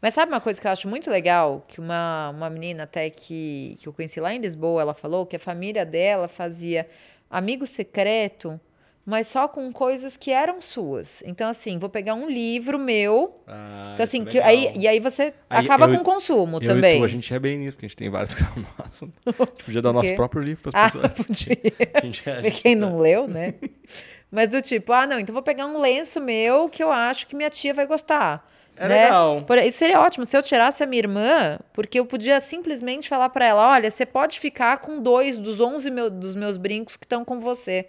[0.00, 1.62] Mas sabe uma coisa que eu acho muito legal?
[1.68, 5.36] Que uma, uma menina até que, que eu conheci lá em Lisboa, ela falou que
[5.36, 6.88] a família dela fazia
[7.30, 8.58] amigo secreto,
[9.06, 11.22] mas só com coisas que eram suas.
[11.24, 13.40] Então, assim, vou pegar um livro meu.
[13.46, 16.56] Ah, então, assim, é que, aí, e aí você Aí acaba eu- com o consumo
[16.60, 16.98] Eu também.
[16.98, 19.08] Tu, a gente é bem nisso, porque a gente tem vários que são nossos.
[19.24, 21.12] A gente podia dar o nosso próprio livro para Ah, as pessoas.
[21.24, 21.56] podia.
[22.42, 23.54] É- Quem não leu, né?
[24.30, 27.36] Mas do tipo, ah, não, então vou pegar um lenço meu que eu acho que
[27.36, 28.50] minha tia vai gostar.
[28.76, 29.04] É né?
[29.04, 29.42] legal.
[29.42, 33.28] Por- Isso seria ótimo se eu tirasse a minha irmã, porque eu podia simplesmente falar
[33.30, 37.06] pra ela: olha, você pode ficar com dois dos 11 meu- dos meus brincos que
[37.06, 37.86] estão com você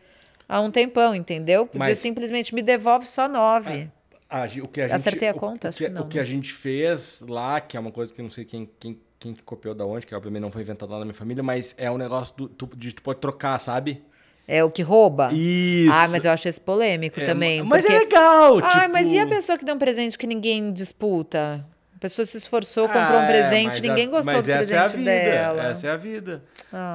[0.48, 1.66] há um tempão, entendeu?
[1.66, 3.90] Podia Mas- simplesmente me devolve só nove.
[4.30, 5.70] A ge- o que a gente, Acertei a conta?
[5.70, 8.30] O, que, não, o que a gente fez lá, que é uma coisa que não
[8.30, 11.06] sei quem, quem, quem que copiou da onde, que obviamente não foi inventado lá na
[11.06, 14.04] minha família, mas é um negócio do, tu, de tu pode trocar, sabe?
[14.46, 15.30] É o que rouba?
[15.34, 15.92] Isso.
[15.94, 17.64] Ah, mas eu acho esse polêmico É, também.
[17.64, 17.96] Mas porque...
[17.96, 18.92] é legal, Ah, tipo...
[18.94, 21.66] mas e a pessoa que deu um presente que ninguém disputa?
[21.98, 24.56] A pessoa se esforçou, comprou Ah, um é, presente, ninguém a- gostou do essa é
[24.58, 25.64] presente vida, dela.
[25.64, 26.44] Essa é a vida.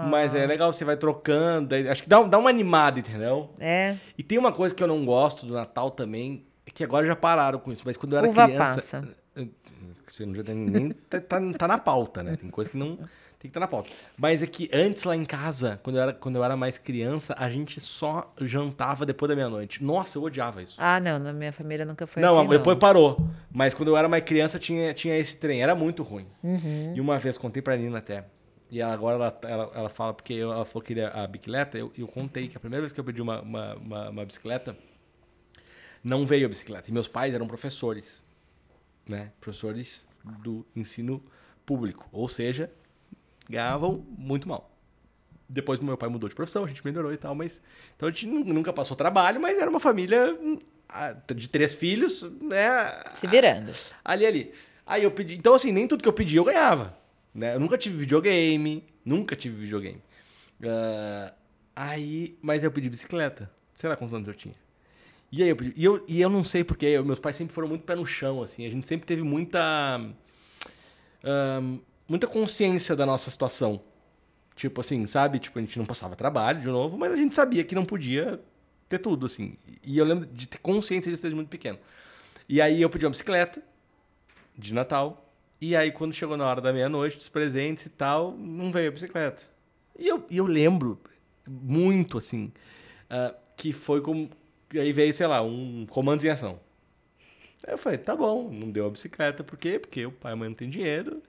[0.09, 1.75] Mas é legal, você vai trocando.
[1.91, 3.51] Acho que dá, dá uma animada, entendeu?
[3.59, 7.05] É, E tem uma coisa que eu não gosto do Natal também, é que agora
[7.05, 8.81] já pararam com isso, mas quando eu era Uva criança.
[8.81, 9.09] passa.
[10.07, 10.91] Você não já tem nem.
[10.91, 12.37] Tá, tá, tá na pauta, né?
[12.37, 12.97] Tem coisa que não.
[13.43, 13.91] Tem que estar na pauta.
[14.17, 17.35] Mas é que antes lá em casa, quando eu, era, quando eu era mais criança,
[17.37, 19.83] a gente só jantava depois da meia-noite.
[19.83, 20.77] Nossa, eu odiava isso.
[20.79, 22.49] Ah, não, na minha família nunca foi não, assim.
[22.51, 22.81] depois não.
[22.81, 23.17] parou.
[23.51, 25.61] Mas quando eu era mais criança, tinha, tinha esse trem.
[25.61, 26.29] Era muito ruim.
[26.41, 26.93] Uhum.
[26.95, 28.27] E uma vez, contei pra Nina até.
[28.71, 31.77] E ela, agora ela, ela, ela fala, porque eu- ela falou que queria a bicicleta.
[31.77, 34.77] Eu, eu contei que a primeira vez que eu pedi uma, uma, uma, uma bicicleta,
[36.05, 36.89] não veio a bicicleta.
[36.89, 38.25] E meus pais eram professores.
[39.09, 39.33] Né?
[39.41, 40.07] Professores
[40.45, 41.21] do ensino
[41.67, 42.09] público.
[42.13, 42.71] Ou seja,
[43.49, 44.71] ganhavam muito mal.
[45.49, 47.61] Depois meu pai mudou de profissão, a gente melhorou e tal, mas.
[47.97, 50.59] Então a gente nu- nunca passou trabalho, mas era uma família hum,
[51.35, 52.91] de três filhos, né?
[53.15, 53.73] Se virando.
[54.05, 54.53] Ali, ali.
[54.87, 55.35] Aí eu pedi.
[55.35, 56.97] Então, assim, nem tudo que eu pedi eu ganhava.
[57.35, 57.55] Né?
[57.55, 58.85] Eu nunca tive videogame.
[59.05, 60.03] Nunca tive videogame.
[60.65, 61.33] Ah,
[61.77, 62.37] aí.
[62.43, 63.51] Mas eu pedi bicicleta.
[63.75, 64.55] Sei lá quantos anos eu tinha.
[65.31, 65.73] E aí eu pedi.
[65.77, 66.99] E eu, e eu não sei porque.
[67.03, 68.67] Meus pais sempre foram muito pé no chão, assim.
[68.67, 69.61] A gente sempre teve muita.
[71.25, 71.61] ah,
[72.13, 73.81] muita consciência da nossa situação.
[74.55, 75.39] Tipo assim, sabe?
[75.39, 78.39] Tipo, a gente não passava trabalho de novo, mas a gente sabia que não podia
[78.87, 79.57] ter tudo, assim.
[79.83, 81.79] E eu lembro de ter consciência disso desde muito pequeno.
[82.47, 83.63] E aí eu pedi uma bicicleta
[84.59, 85.35] de Natal.
[85.59, 88.93] E aí, quando chegou na hora da meia-noite, dos presentes e tal, não veio a
[88.93, 89.45] bicicleta.
[89.99, 91.01] E eu, eu lembro
[91.49, 92.53] muito, assim,
[93.09, 94.29] ah, que foi como.
[94.75, 96.61] Aí veio, sei lá, um comando em ação.
[97.67, 99.79] Aí eu falei, tá bom, não deu a bicicleta, por quê?
[99.79, 101.23] Porque o pai e a mãe não tem dinheiro,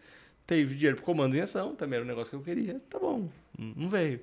[0.46, 3.28] teve dinheiro pro comando em ação, também era um negócio que eu queria, tá bom,
[3.58, 4.20] não veio.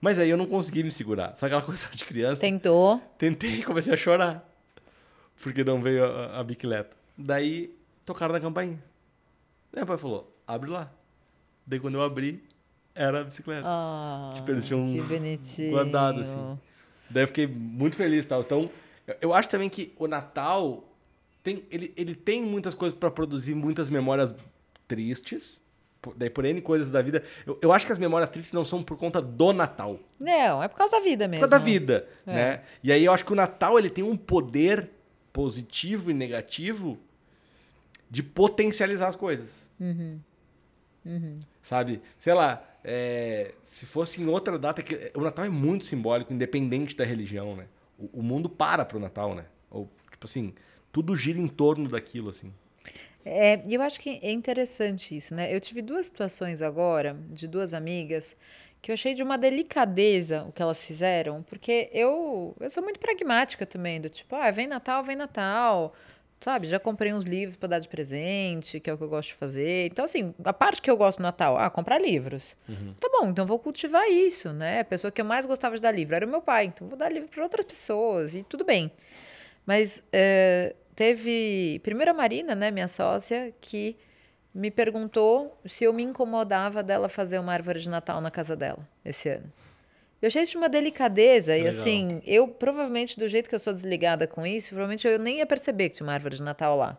[0.00, 1.34] Mas aí eu não consegui me segurar.
[1.34, 2.40] Sabe aquela coisa de criança?
[2.42, 3.00] Tentou.
[3.16, 4.46] Tentei e comecei a chorar.
[5.42, 6.96] Porque não veio a, a bicicleta.
[7.16, 8.78] Daí tocaram na campainha.
[9.72, 10.92] Daí meu pai falou: abre lá.
[11.66, 12.42] Daí quando eu abri,
[12.94, 13.62] era a bicicleta.
[13.66, 14.86] Ah, Tipo, eles tinham
[15.70, 16.58] guardado, assim.
[17.08, 18.40] Daí eu fiquei muito feliz e tal.
[18.42, 18.70] Então,
[19.06, 20.86] eu- eu acho também que o Natal
[21.42, 24.34] tem, ele, ele tem muitas coisas para produzir muitas memórias
[24.86, 25.62] tristes.
[26.04, 27.22] Por- Daí por N coisas da vida.
[27.46, 29.98] Eu, eu acho que as memórias tristes não são por conta do Natal.
[30.20, 31.40] Não, é por causa da vida Por mesmo.
[31.48, 32.32] causa da vida, É.
[32.34, 32.62] né?
[32.82, 34.90] E aí eu acho que o Natal ele tem um poder
[35.32, 36.98] positivo e negativo
[38.10, 39.66] de potencializar as coisas.
[41.62, 42.00] Sabe?
[42.18, 46.94] Sei lá, é, se fosse em outra data, que o Natal é muito simbólico, independente
[46.96, 47.66] da religião, né?
[47.98, 49.44] O, o mundo para pro Natal, né?
[49.70, 50.54] Ou, tipo assim,
[50.92, 52.52] tudo gira em torno daquilo, assim.
[53.24, 55.54] É, e eu acho que é interessante isso, né?
[55.54, 58.36] Eu tive duas situações agora, de duas amigas,
[58.82, 63.00] que eu achei de uma delicadeza o que elas fizeram, porque eu, eu sou muito
[63.00, 65.94] pragmática também, do tipo, ah, vem Natal, vem Natal,
[66.38, 66.66] sabe?
[66.66, 69.34] Já comprei uns livros para dar de presente, que é o que eu gosto de
[69.36, 69.86] fazer.
[69.86, 72.54] Então, assim, a parte que eu gosto do Natal, ah, comprar livros.
[73.00, 74.80] Tá bom, então vou cultivar isso, né?
[74.80, 76.98] A pessoa que eu mais gostava de dar livro era o meu pai, então vou
[76.98, 78.92] dar livro para outras pessoas e tudo bem.
[79.64, 81.80] Mas é, teve.
[81.82, 83.96] Primeiro a Marina, né, minha sócia, que
[84.54, 88.88] me perguntou se eu me incomodava dela fazer uma árvore de Natal na casa dela
[89.04, 89.52] esse ano.
[90.22, 91.80] Eu achei isso de uma delicadeza, e Legal.
[91.80, 95.46] assim, eu provavelmente, do jeito que eu sou desligada com isso, provavelmente eu nem ia
[95.46, 96.98] perceber que tinha uma árvore de Natal lá.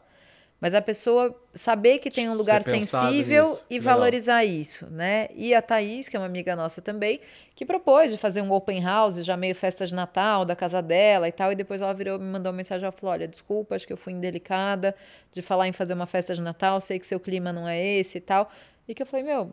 [0.60, 3.66] Mas a pessoa saber que tem um lugar sensível nisso.
[3.70, 3.94] e Legal.
[3.94, 5.28] valorizar isso, né?
[5.36, 7.20] E a Thaís, que é uma amiga nossa também,
[7.54, 11.28] que propôs de fazer um open house, já meio festa de Natal, da casa dela
[11.28, 13.86] e tal, e depois ela virou, me mandou uma mensagem, ela falou, olha, desculpa, acho
[13.86, 14.96] que eu fui indelicada
[15.32, 18.18] de falar em fazer uma festa de Natal, sei que seu clima não é esse
[18.18, 18.50] e tal.
[18.88, 19.52] E que eu falei, meu,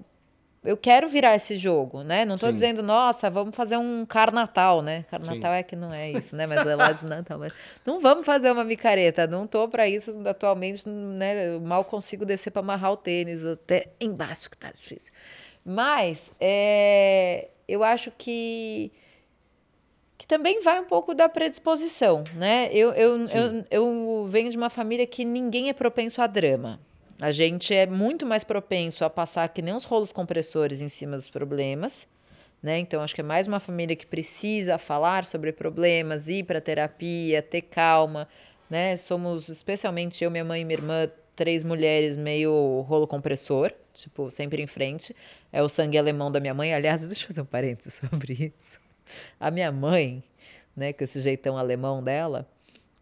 [0.64, 2.24] eu quero virar esse jogo, né?
[2.24, 2.52] Não tô Sim.
[2.52, 5.00] dizendo, nossa, vamos fazer um carnatal, né?
[5.00, 5.06] Sim.
[5.10, 6.46] Carnatal é que não é isso, né?
[6.46, 7.38] Mas é lá de Natal.
[7.38, 7.52] Mas
[7.84, 11.48] não vamos fazer uma micareta, não tô pra isso atualmente, né?
[11.48, 15.12] Eu mal consigo descer pra amarrar o tênis até embaixo, que tá difícil.
[15.64, 18.92] Mas é, eu acho que
[20.16, 22.68] que também vai um pouco da predisposição, né?
[22.72, 26.78] Eu, eu, eu, eu venho de uma família que ninguém é propenso a drama.
[27.22, 31.14] A gente é muito mais propenso a passar que nem os rolos compressores em cima
[31.14, 32.04] dos problemas,
[32.60, 32.80] né?
[32.80, 37.40] Então acho que é mais uma família que precisa falar sobre problemas, ir para terapia,
[37.40, 38.26] ter calma,
[38.68, 38.96] né?
[38.96, 44.60] Somos especialmente eu, minha mãe e minha irmã três mulheres meio rolo compressor, tipo, sempre
[44.60, 45.14] em frente.
[45.52, 46.74] É o sangue alemão da minha mãe.
[46.74, 48.80] Aliás, deixa eu fazer um parênteses sobre isso.
[49.38, 50.24] A minha mãe,
[50.76, 52.48] né, com esse jeitão alemão dela,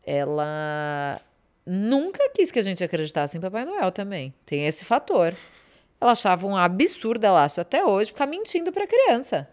[0.04, 1.22] ela
[1.66, 4.35] nunca quis que a gente acreditasse em Papai Noel também.
[4.44, 5.35] Tem esse fator.
[6.01, 9.49] Ela achava um absurdo, ela acha até hoje, ficar mentindo pra criança.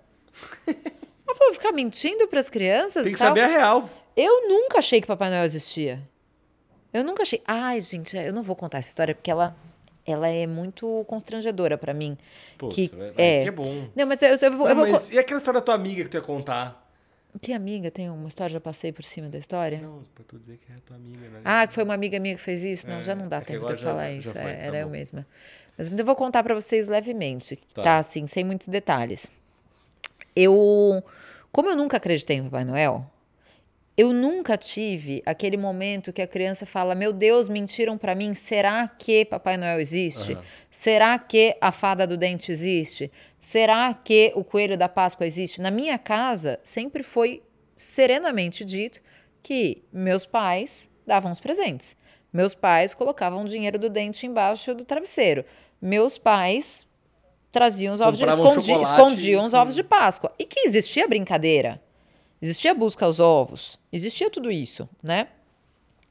[1.27, 3.03] Ela falou, ficar mentindo pras crianças?
[3.03, 3.27] Tem que tal.
[3.27, 3.89] saber a real.
[4.15, 6.01] Eu nunca achei que Papai Noel existia.
[6.93, 7.41] Eu nunca achei.
[7.45, 9.55] Ai, gente, eu não vou contar essa história porque ela,
[10.05, 12.17] ela é muito constrangedora pra mim.
[12.57, 13.43] Putz, que, é.
[13.43, 13.89] que é bom.
[13.93, 14.51] Não, mas eu, eu.
[14.51, 16.86] Não, eu vou mas e aquela história da tua amiga que tu ia contar?
[17.41, 19.79] Tem amiga, tem uma história, já passei por cima da história?
[19.81, 21.41] Não, pra tu dizer que é a tua amiga, né?
[21.45, 22.87] Ah, que foi uma amiga minha que fez isso?
[22.89, 24.31] Não, É, já não dá é que tempo de eu já- falar já isso.
[24.31, 24.91] foi, é, tá era eu bom.
[24.91, 25.27] mesma.
[25.77, 27.83] Mas então eu vou contar pra vocês levemente, tá.
[27.83, 27.97] Tá.
[27.99, 29.31] assim, sem muitos detalhes.
[30.35, 31.03] Eu,
[31.51, 33.05] como eu nunca acreditei em Papai Noel,
[33.97, 38.35] eu nunca tive aquele momento que a criança fala: Meu Deus, mentiram pra mim.
[38.35, 40.33] Será que Papai Noel existe?
[40.33, 40.43] Aham.
[40.69, 43.11] Será que a fada do dente existe?
[43.39, 45.59] Será que o coelho da Páscoa existe?
[45.59, 47.41] Na minha casa sempre foi
[47.75, 49.01] serenamente dito
[49.41, 51.97] que meus pais davam os presentes.
[52.31, 55.43] Meus pais colocavam o dinheiro do dente embaixo do travesseiro.
[55.81, 56.87] Meus pais
[57.51, 60.31] traziam os ovos de escondi, escondiam os ovos de Páscoa.
[60.37, 61.81] E que existia brincadeira.
[62.41, 63.79] Existia busca aos ovos.
[63.91, 65.27] Existia tudo isso, né?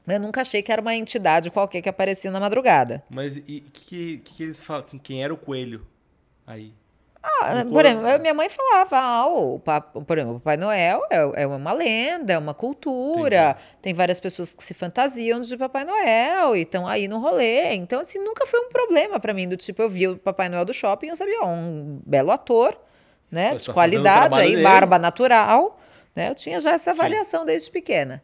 [0.07, 3.03] Eu nunca achei que era uma entidade qualquer que aparecia na madrugada.
[3.09, 4.85] Mas e o que, que, que eles falam?
[5.03, 5.85] Quem era o coelho?
[6.45, 6.73] Aí.
[7.21, 11.41] Ah, por exemplo, minha mãe falava, ah, o, pa- por exemplo, o Papai Noel é,
[11.43, 13.57] é uma lenda, é uma cultura.
[13.81, 17.73] Tem várias pessoas que se fantasiam de Papai Noel e estão aí no rolê.
[17.73, 19.45] Então, assim, nunca foi um problema pra mim.
[19.47, 22.79] Do tipo, eu via o Papai Noel do shopping, eu sabia, ó, um belo ator,
[23.29, 23.55] né?
[23.55, 24.63] De tá o qualidade, aí, dele.
[24.63, 25.77] barba natural.
[26.17, 26.29] Né?
[26.29, 26.99] Eu tinha já essa Sim.
[26.99, 28.23] avaliação desde pequena.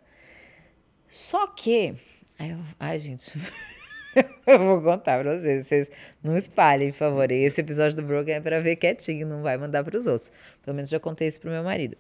[1.08, 1.94] Só que.
[2.40, 3.32] Ai, eu- ai, gente.
[4.48, 5.68] eu vou contar pra vocês.
[5.68, 5.92] Vocês
[6.24, 7.32] não espalhem, por favor.
[7.32, 10.32] E esse episódio do Broken é pra ver quietinho, não vai mandar pros outros.
[10.64, 11.96] Pelo menos já contei isso pro meu marido.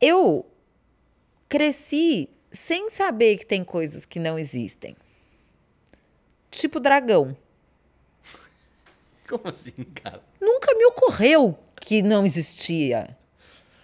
[0.00, 0.46] Eu
[1.48, 4.96] cresci sem saber que tem coisas que não existem.
[6.52, 7.36] Tipo dragão.
[9.28, 10.22] Como assim, cara?
[10.40, 13.16] Nunca me ocorreu que não existia.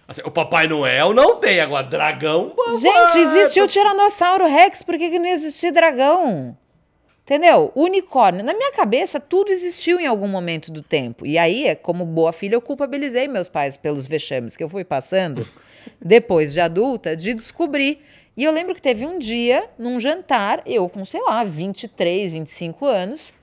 [0.07, 2.53] Assim, o Papai Noel não tem, agora dragão.
[2.79, 6.57] Gente, existiu o Tiranossauro Rex, por que, que não ia existir dragão?
[7.23, 7.73] Entendeu?
[7.75, 8.41] Unicórnio.
[8.41, 11.25] Na minha cabeça, tudo existiu em algum momento do tempo.
[11.25, 15.45] E aí, como boa filha, eu culpabilizei meus pais pelos vexames que eu fui passando,
[16.01, 18.01] depois de adulta, de descobrir.
[18.37, 22.85] E eu lembro que teve um dia, num jantar, eu com, sei lá, 23, 25
[22.85, 23.33] anos,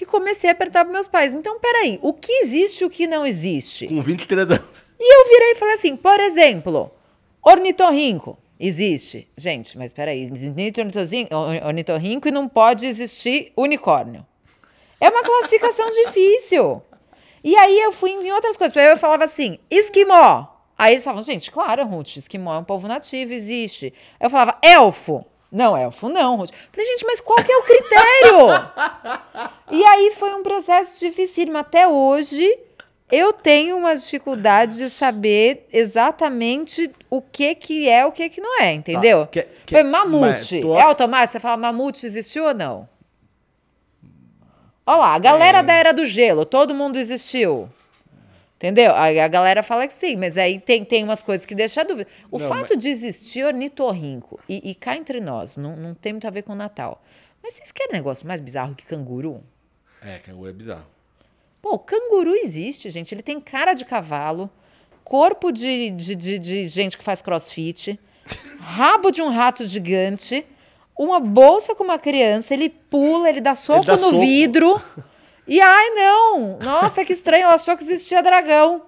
[0.00, 1.34] que comecei a apertar para meus pais.
[1.34, 3.86] Então, peraí, o que existe e o que não existe?
[3.86, 4.64] Com 23 anos.
[4.98, 6.90] E eu virei e falei assim, por exemplo,
[7.42, 9.28] ornitorrinco existe.
[9.36, 11.28] Gente, mas peraí, existe
[11.66, 14.26] ornitorrinco e não pode existir unicórnio.
[14.98, 16.82] É uma classificação difícil.
[17.44, 18.74] E aí eu fui em outras coisas.
[18.74, 20.46] Eu falava assim, esquimó.
[20.78, 23.92] Aí eles falavam, gente, claro, Ruth, esquimó é um povo nativo, existe.
[24.18, 25.26] Eu falava, elfo.
[25.50, 26.50] Não, elfo não, Ruth.
[26.72, 29.50] Falei, gente, mas qual que é o critério?
[29.72, 31.56] E aí foi um processo dificílimo.
[31.58, 32.58] Até hoje,
[33.10, 38.60] eu tenho uma dificuldade de saber exatamente o que que é o que que não
[38.60, 39.26] é, entendeu?
[39.28, 40.60] que- que- Foi mamute.
[40.60, 41.32] tu- É automático?
[41.32, 42.88] Você fala mamute existiu ou não?
[44.86, 45.62] Olha lá, a galera É.
[45.62, 47.68] da Era do Gelo, todo mundo existiu.
[48.60, 48.92] Entendeu?
[48.92, 51.86] A, a galera fala que sim, mas aí tem, tem umas coisas que deixam a
[51.86, 52.10] dúvida.
[52.30, 56.26] O Não, fato de existir ornitorrinco, e, e cá entre nós, não, não tem muito
[56.26, 57.02] a ver com o Natal.
[57.42, 59.42] Mas vocês querem negócio mais bizarro que canguru?
[60.02, 60.84] É, canguru é bizarro.
[61.62, 63.14] Pô, canguru existe, gente.
[63.14, 64.50] Ele tem cara de cavalo,
[65.02, 67.98] corpo de, de, de, de gente que faz crossfit,
[68.60, 70.44] rabo de um rato gigante,
[70.98, 74.20] uma bolsa com uma criança, ele pula, ele dá soco dá no soco.
[74.20, 74.78] vidro.
[75.50, 76.58] E ai, não!
[76.60, 78.82] Nossa, que estranho, ela achou que existia dragão.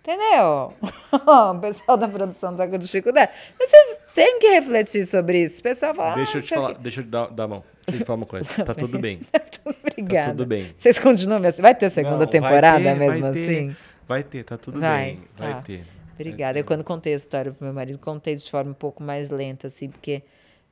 [0.00, 0.72] Entendeu?
[1.12, 3.30] o pessoal da produção tá com dificuldade.
[3.58, 5.60] Mas vocês têm que refletir sobre isso.
[5.60, 6.14] O pessoal fala.
[6.14, 6.78] Deixa ah, eu te falar, quê.
[6.80, 7.64] deixa eu te dar, dar a mão.
[7.86, 8.64] Deixa eu te falar uma coisa.
[8.64, 9.20] Tá tudo bem.
[9.64, 10.30] Obrigada.
[10.30, 10.74] tudo bem.
[10.74, 11.60] Vocês continuam assim?
[11.60, 13.76] Vai ter segunda Não, vai temporada ter, mesmo vai ter, assim?
[14.08, 15.22] Vai ter, tá tudo Vai, bem.
[15.36, 15.62] Vai tá.
[15.62, 15.84] ter.
[16.14, 16.58] Obrigada.
[16.58, 19.66] Eu, quando contei a história pro meu marido, contei de forma um pouco mais lenta,
[19.66, 20.22] assim, porque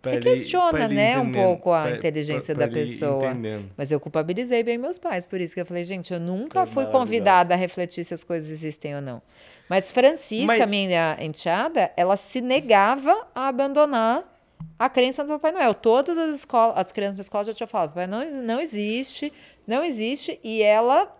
[0.02, 3.30] você questiona, ele né, um pouco a pra- inteligência pra- da pra ele pessoa.
[3.30, 3.70] entendendo.
[3.76, 6.84] Mas eu culpabilizei bem meus pais, por isso que eu falei, gente, eu nunca Foi
[6.84, 9.22] fui convidada a refletir se as coisas existem ou não.
[9.68, 14.28] Mas Francisca, Mas- minha enteada, ela se negava a abandonar
[14.78, 15.72] a crença do Papai Noel.
[15.74, 19.32] Todas as escolas, as crianças da escola já tinham falado, Papai Noel não existe,
[19.66, 21.10] não existe, e ela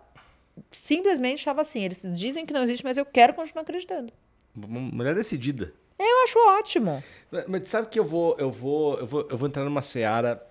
[0.69, 4.11] simplesmente estava assim, eles dizem que não existe, mas eu quero continuar acreditando.
[4.55, 5.73] Mulher decidida.
[5.99, 7.03] Eu acho ótimo.
[7.47, 10.41] Mas sabe que eu vou, eu vou, eu vou, eu vou entrar numa seara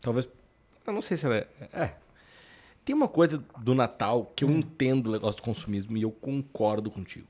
[0.00, 0.28] Talvez.
[0.86, 1.48] Eu não sei se ela é.
[1.72, 1.94] É.
[2.84, 6.90] Tem uma coisa do Natal que eu entendo o negócio do consumismo e eu concordo
[6.90, 7.28] contigo.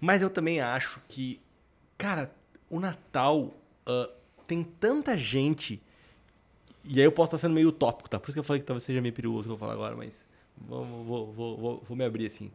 [0.00, 1.40] Mas eu também acho que,
[1.98, 2.32] cara,
[2.70, 3.52] o Natal
[3.84, 4.08] ah,
[4.46, 5.82] tem tanta gente.
[6.84, 8.18] E aí eu posso estar sendo meio utópico, tá?
[8.18, 9.74] Por isso que eu falei que talvez seja meio perigoso o que eu vou falar
[9.74, 12.50] agora, mas vou, vou, vou, vou, vou me abrir assim.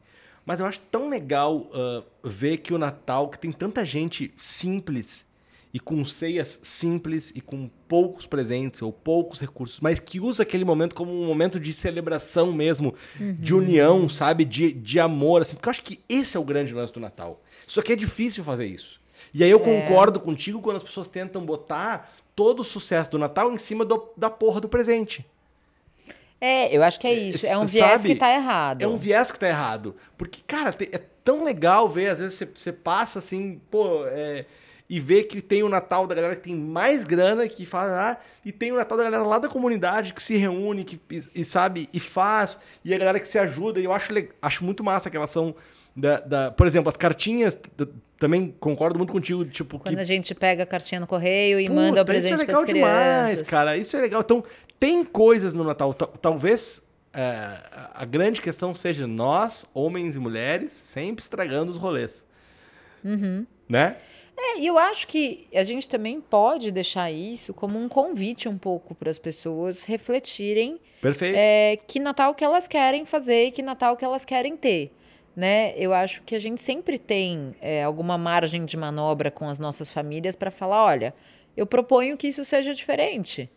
[0.46, 5.26] Mas eu acho tão legal ah, ver que o Natal, que tem tanta gente simples
[5.74, 10.64] e com ceias simples e com poucos presentes ou poucos recursos, mas que usa aquele
[10.64, 12.94] momento como um momento de celebração mesmo,
[13.40, 14.46] de união, sabe?
[14.46, 15.56] De, de amor, assim.
[15.56, 17.42] Porque eu acho que esse é o grande lance do Natal.
[17.66, 19.02] Só que é difícil fazer isso.
[19.34, 23.52] E aí eu concordo contigo quando as pessoas tentam botar todo o sucesso do Natal
[23.52, 25.26] em cima do- da porra do presente.
[26.46, 27.46] É, eu acho que é isso.
[27.46, 27.72] É um Sabe?
[27.72, 28.82] viés que tá errado.
[28.82, 29.96] É um viés que tá errado.
[30.18, 34.46] Porque, cara, é tão legal ver, às vezes você, você passa assim, pô, é,
[34.90, 38.18] e vê que tem o Natal da galera que tem mais grana, que faz lá,
[38.44, 41.46] e tem o Natal da galera lá da comunidade que se reúne, que, e, e
[41.46, 43.80] sabe, e faz, e a galera que se ajuda.
[43.80, 45.56] E eu acho, acho muito massa aquela ação
[45.96, 47.88] da, da- Por exemplo, as cartinhas, t-
[48.20, 51.68] também concordo muito contigo, tipo, que Quando a gente pega a cartinha no correio e
[51.68, 53.48] Puta, manda o Isso é presente legal demais, crianças.
[53.50, 53.78] cara.
[53.78, 54.22] Isso é legal.
[54.22, 54.44] Então,
[54.84, 55.94] tem coisas no Natal.
[55.94, 57.58] Tal- Talvez é,
[57.94, 62.26] a grande questão seja nós, homens e mulheres, sempre estragando os rolês.
[63.02, 63.48] Uhum.
[63.70, 63.96] Né?
[64.38, 68.58] É, e eu acho que a gente também pode deixar isso como um convite um
[68.58, 71.38] pouco para as pessoas refletirem Perfeito.
[71.40, 74.92] é, que Natal que elas querem fazer e que Natal que elas querem ter.
[75.34, 75.74] Né?
[75.78, 79.90] Eu acho que a gente sempre tem é, alguma margem de manobra com as nossas
[79.90, 81.14] famílias para falar, olha,
[81.56, 83.50] eu proponho que isso seja diferente.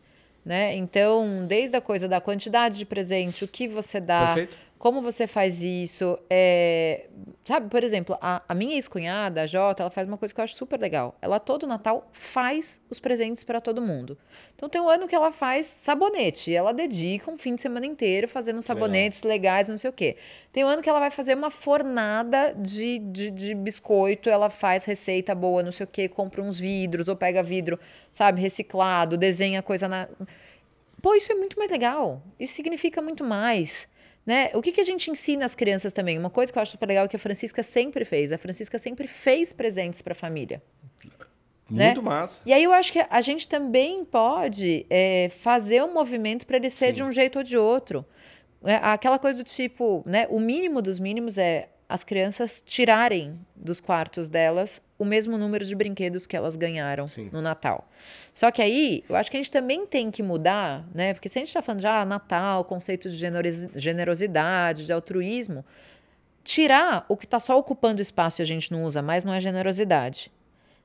[0.46, 0.76] Né?
[0.76, 4.56] Então, desde a coisa da quantidade de presente, o que você dá, Perfeito.
[4.78, 6.18] Como você faz isso.
[6.28, 7.06] é,
[7.46, 10.42] Sabe, por exemplo, a, a minha ex-cunhada, a Jota, ela faz uma coisa que eu
[10.42, 11.16] acho super legal.
[11.22, 14.18] Ela todo Natal faz os presentes para todo mundo.
[14.56, 16.52] Então tem um ano que ela faz sabonete.
[16.52, 20.16] Ela dedica um fim de semana inteiro fazendo sabonetes legais, não sei o quê.
[20.52, 24.28] Tem um ano que ela vai fazer uma fornada de, de, de biscoito.
[24.28, 27.78] Ela faz receita boa, não sei o quê, compra uns vidros ou pega vidro,
[28.10, 30.08] sabe, reciclado, desenha coisa na.
[31.00, 32.20] Pô, isso é muito mais legal.
[32.40, 33.86] Isso significa muito mais.
[34.26, 34.50] Né?
[34.54, 36.18] O que, que a gente ensina às crianças também?
[36.18, 38.32] Uma coisa que eu acho super legal é que a Francisca sempre fez.
[38.32, 40.60] A Francisca sempre fez presentes para a família.
[41.70, 41.86] né?
[41.86, 42.40] Muito massa.
[42.44, 46.70] E aí eu acho que a gente também pode é, fazer um movimento para ele
[46.70, 48.04] ser de um jeito ou de outro.
[48.64, 50.26] É, aquela coisa do tipo, né?
[50.28, 55.74] O mínimo dos mínimos é as crianças tirarem dos quartos delas o mesmo número de
[55.74, 57.28] brinquedos que elas ganharam Sim.
[57.32, 57.86] no Natal.
[58.32, 61.12] Só que aí, eu acho que a gente também tem que mudar, né?
[61.14, 65.64] Porque se a gente está falando de ah, Natal, conceito de generosi- generosidade, de altruísmo,
[66.42, 69.40] tirar o que está só ocupando espaço e a gente não usa mais não é
[69.40, 70.30] generosidade.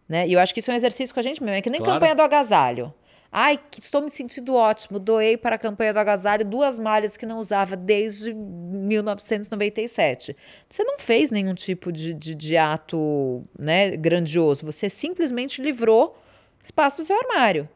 [0.09, 0.27] Né?
[0.27, 1.57] E eu acho que isso é um exercício com a gente mesmo.
[1.57, 1.93] É que nem Claro.
[1.93, 2.93] campanha do agasalho.
[3.31, 4.99] Ai, estou me sentindo ótimo.
[4.99, 10.35] Doei para a campanha do agasalho duas malhas que não usava desde 1997.
[10.69, 14.65] Você não fez nenhum tipo de, de, de ato né, grandioso.
[14.65, 16.17] Você simplesmente livrou
[16.61, 17.69] espaço do seu armário.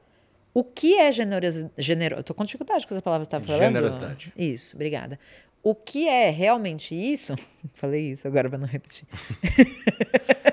[0.53, 1.71] O que é generosidade?
[1.77, 2.19] Genero...
[2.19, 3.61] Estou com dificuldade com essa palavra que você está falando.
[3.61, 4.33] Generosidade.
[4.37, 5.17] Isso, obrigada.
[5.63, 7.33] O que é realmente isso?
[7.75, 9.07] Falei isso agora para não repetir.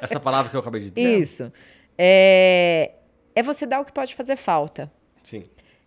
[0.00, 1.20] Essa palavra que eu acabei de dizer.
[1.20, 1.52] Isso.
[1.98, 2.92] É,
[3.34, 4.90] é você dar o que pode fazer falta.
[5.22, 5.44] Sim.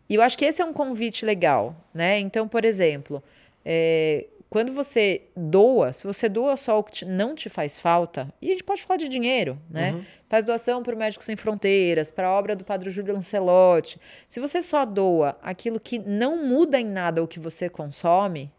[0.09, 2.19] E eu acho que esse é um convite legal, né?
[2.19, 3.23] Então, por exemplo,
[3.63, 8.31] é, quando você doa, se você doa só o que te- não te faz falta,
[8.41, 10.05] e a gente pode falar de dinheiro, né?
[10.29, 13.99] Faz doação para o Médicos Sem Fronteiras, para a obra do Padre Júlio Lancelotti.
[14.29, 18.51] Se você só doa aquilo que não muda em nada o que você consome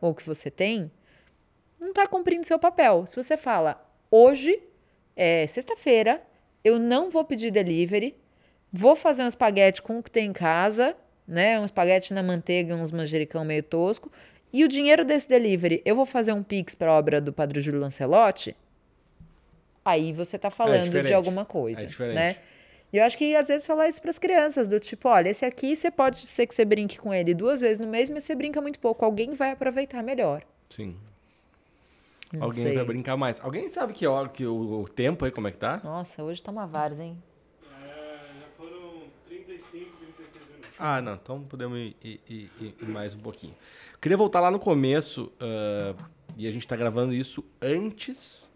[0.00, 0.90] ou o que você tem,
[1.80, 3.06] não está cumprindo seu papel.
[3.06, 4.60] Se você fala, hoje
[5.16, 6.22] é sexta-feira,
[6.64, 8.14] eu não vou pedir delivery,
[8.72, 10.96] vou fazer um espaguete com o que tem em casa,
[11.28, 11.60] né?
[11.60, 14.10] Um espaguete na manteiga, uns manjericão meio tosco,
[14.52, 17.60] e o dinheiro desse delivery, eu vou fazer um pix para a obra do Padre
[17.60, 18.54] Júlio Lancelotti,
[19.84, 21.12] aí você está falando de diferente.
[21.14, 22.36] alguma coisa, É né?
[22.92, 25.46] E eu acho que às vezes falar isso para as crianças, do tipo, olha, esse
[25.46, 28.34] aqui você pode ser que você brinque com ele duas vezes no mês, mas você
[28.34, 30.42] brinca muito pouco, alguém vai aproveitar melhor.
[30.68, 30.94] Sim.
[32.34, 32.74] Não Alguém sei.
[32.74, 33.38] vai brincar mais.
[33.44, 35.80] Alguém sabe que, hora, que o, o tempo aí, como é que tá?
[35.84, 37.22] Nossa, hoje tá uma várzea, hein?
[38.40, 40.71] já foram 35, 36 minutos.
[40.84, 41.14] Ah, não.
[41.14, 43.54] Então podemos ir, ir- ir- ir- mais um pouquinho.
[44.00, 45.94] Queria voltar lá no começo, ah,
[46.36, 48.50] e a gente tá gravando isso antes,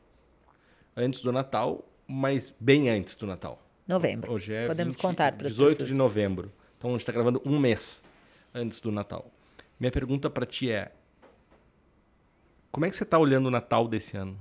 [0.97, 3.62] antes do Natal, mas bem antes do Natal.
[3.87, 4.33] Novembro.
[4.33, 5.91] Hoje é Podemos 20 contar para as 18 pessoas.
[5.93, 6.53] de novembro.
[6.77, 8.03] Então a gente está gravando um mês
[8.53, 9.31] antes do Natal.
[9.79, 10.91] Minha pergunta para ti é:
[12.72, 14.37] como é que você está olhando o Natal desse ano?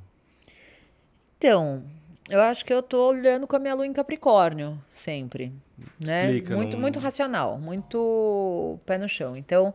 [1.38, 1.84] Então,
[2.30, 5.54] Eu acho que eu tô olhando com a minha lua em Capricórnio, sempre.
[6.00, 6.26] Né?
[6.26, 9.38] Explica, muito, não- muito racional, muito pé no chão.
[9.38, 9.74] Então,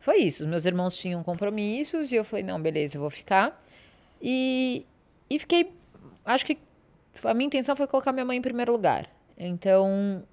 [0.00, 0.42] foi isso.
[0.42, 3.62] Os meus irmãos tinham compromissos e eu falei, não, beleza, eu vou ficar.
[4.20, 4.84] E,
[5.28, 5.72] e fiquei.
[6.24, 6.58] Acho que
[7.22, 9.08] a minha intenção foi colocar minha mãe em primeiro lugar.
[9.38, 10.24] Então,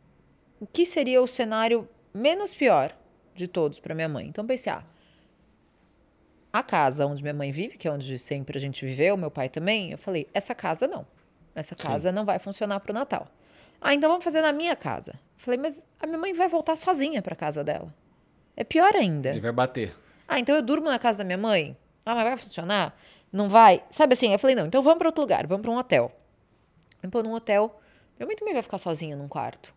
[0.59, 2.95] o que seria o cenário menos pior
[3.35, 4.25] de todos para minha mãe?
[4.27, 4.83] Então, pensei, ah,
[6.51, 9.47] a casa onde minha mãe vive, que é onde sempre a gente viveu, meu pai
[9.49, 11.05] também, eu falei, essa casa não.
[11.57, 13.27] Essa casa não vai funcionar pro Natal.
[13.81, 15.15] Ah, então vamos fazer na minha casa.
[15.35, 17.91] Falei, mas a minha mãe vai voltar sozinha pra casa dela.
[18.55, 19.29] É pior ainda.
[19.29, 19.95] Ele vai bater.
[20.27, 21.75] Ah, então eu durmo na casa da minha mãe?
[22.05, 22.95] Ah, mas vai funcionar?
[23.33, 23.83] Não vai?
[23.89, 24.31] Sabe assim?
[24.31, 26.11] Eu falei, não, então vamos para outro lugar, vamos para um hotel.
[27.01, 27.81] Vamos pôr num hotel.
[28.19, 29.73] Minha mãe também vai ficar sozinha num quarto.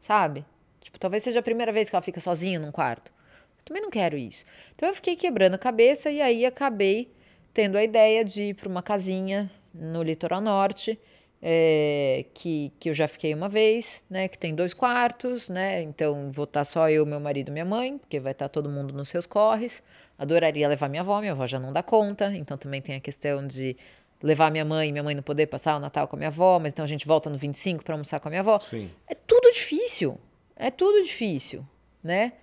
[0.00, 0.46] Sabe?
[0.80, 3.12] Tipo, talvez seja a primeira vez que ela fica sozinha num quarto.
[3.58, 4.46] Eu também não quero isso.
[4.74, 7.14] Então eu fiquei quebrando a cabeça e aí acabei
[7.52, 10.98] tendo a ideia de ir para uma casinha no litoral norte,
[11.40, 14.28] é, que, que eu já fiquei uma vez, né?
[14.28, 15.82] Que tem dois quartos, né?
[15.82, 18.94] Então vou estar só eu, meu marido e minha mãe, porque vai estar todo mundo
[18.94, 19.82] nos seus corres.
[20.16, 23.44] Adoraria levar minha avó, minha avó já não dá conta, então também tem a questão
[23.44, 23.76] de
[24.22, 26.60] levar minha mãe e minha mãe não poder passar o Natal com a minha avó,
[26.60, 28.60] mas então a gente volta no 25 para almoçar com a minha avó.
[28.60, 28.88] Sim.
[29.08, 30.20] É tudo difícil.
[30.54, 31.66] É tudo difícil,
[32.04, 32.34] né?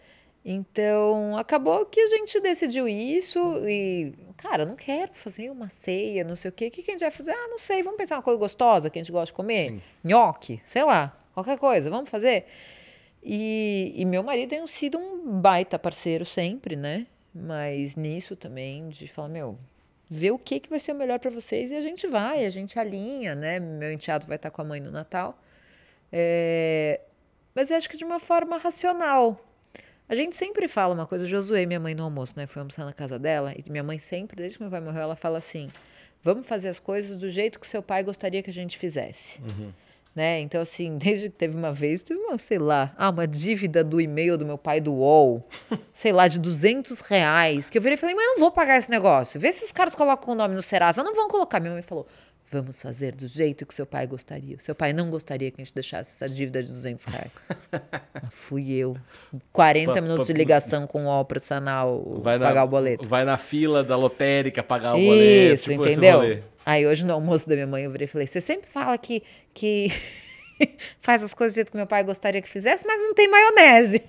[0.43, 6.35] Então, acabou que a gente decidiu isso e, cara, não quero fazer uma ceia, não
[6.35, 6.67] sei o quê.
[6.67, 7.31] O que, que a gente vai fazer?
[7.31, 9.81] Ah, não sei, vamos pensar uma coisa gostosa que a gente gosta de comer?
[10.03, 12.45] Nhoque, sei lá, qualquer coisa, vamos fazer?
[13.21, 17.05] E, e meu marido tem sido um baita parceiro sempre, né?
[17.35, 19.57] Mas nisso também, de falar, meu,
[20.09, 22.49] ver o que, que vai ser o melhor para vocês e a gente vai, a
[22.49, 23.59] gente alinha, né?
[23.59, 25.37] Meu enteado vai estar com a mãe no Natal.
[26.11, 27.01] É,
[27.53, 29.37] mas eu acho que de uma forma racional.
[30.10, 32.47] A gente sempre fala uma coisa, zoei minha mãe no almoço, né?
[32.47, 35.16] Fui almoçar na casa dela e minha mãe sempre, desde que meu pai morreu, ela
[35.16, 35.68] fala assim:
[36.24, 39.39] vamos fazer as coisas do jeito que seu pai gostaria que a gente fizesse.
[40.16, 40.39] Né?
[40.39, 44.01] Então, assim, desde que teve uma vez, teve uma, sei lá, ah, uma dívida do
[44.01, 45.47] e-mail do meu pai do UOL,
[45.93, 48.80] sei lá, de 200 reais, que eu virei e falei, mas eu não vou pagar
[48.80, 49.39] esse negócio.
[49.39, 51.03] Vê se os caras colocam o nome no Serasa.
[51.03, 51.60] Não vão colocar.
[51.60, 52.07] Minha mãe falou,
[52.52, 54.58] vamos fazer do jeito que seu pai gostaria.
[54.60, 57.32] Seu pai não gostaria que a gente deixasse essa dívida de 200 reais.
[58.22, 58.97] Ah, Fui eu.
[59.54, 62.64] 40 Pa- minutos de pa- ligação com o UOL para sanar o, Vai pagar na,
[62.64, 63.08] o boleto.
[63.08, 65.54] Vai na fila da lotérica pagar o boleto.
[65.54, 66.41] Isso, tipo entendeu?
[66.66, 69.22] Aí hoje no almoço da minha mãe eu virei e falei: você sempre fala que,
[69.54, 69.91] que
[71.00, 74.02] faz as coisas do jeito que meu pai gostaria que fizesse, mas não tem maionese.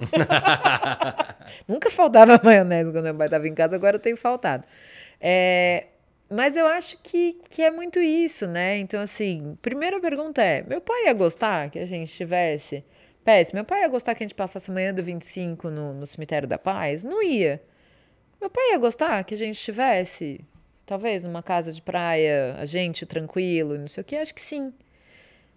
[1.69, 4.67] Nunca faltava maionese quando meu pai estava em casa, agora tem faltado.
[5.21, 5.87] É,
[6.31, 8.79] mas eu acho que, que é muito isso, né?
[8.79, 12.85] Então, assim, primeira pergunta é: meu pai ia gostar que a gente tivesse.
[13.25, 16.49] Péssimo, meu pai ia gostar que a gente passasse amanhã do 25 no, no cemitério
[16.49, 17.05] da paz?
[17.05, 17.61] Não ia.
[18.41, 20.41] Meu pai ia gostar que a gente tivesse,
[20.87, 24.73] talvez, numa casa de praia, a gente tranquilo, não sei o que, acho que sim.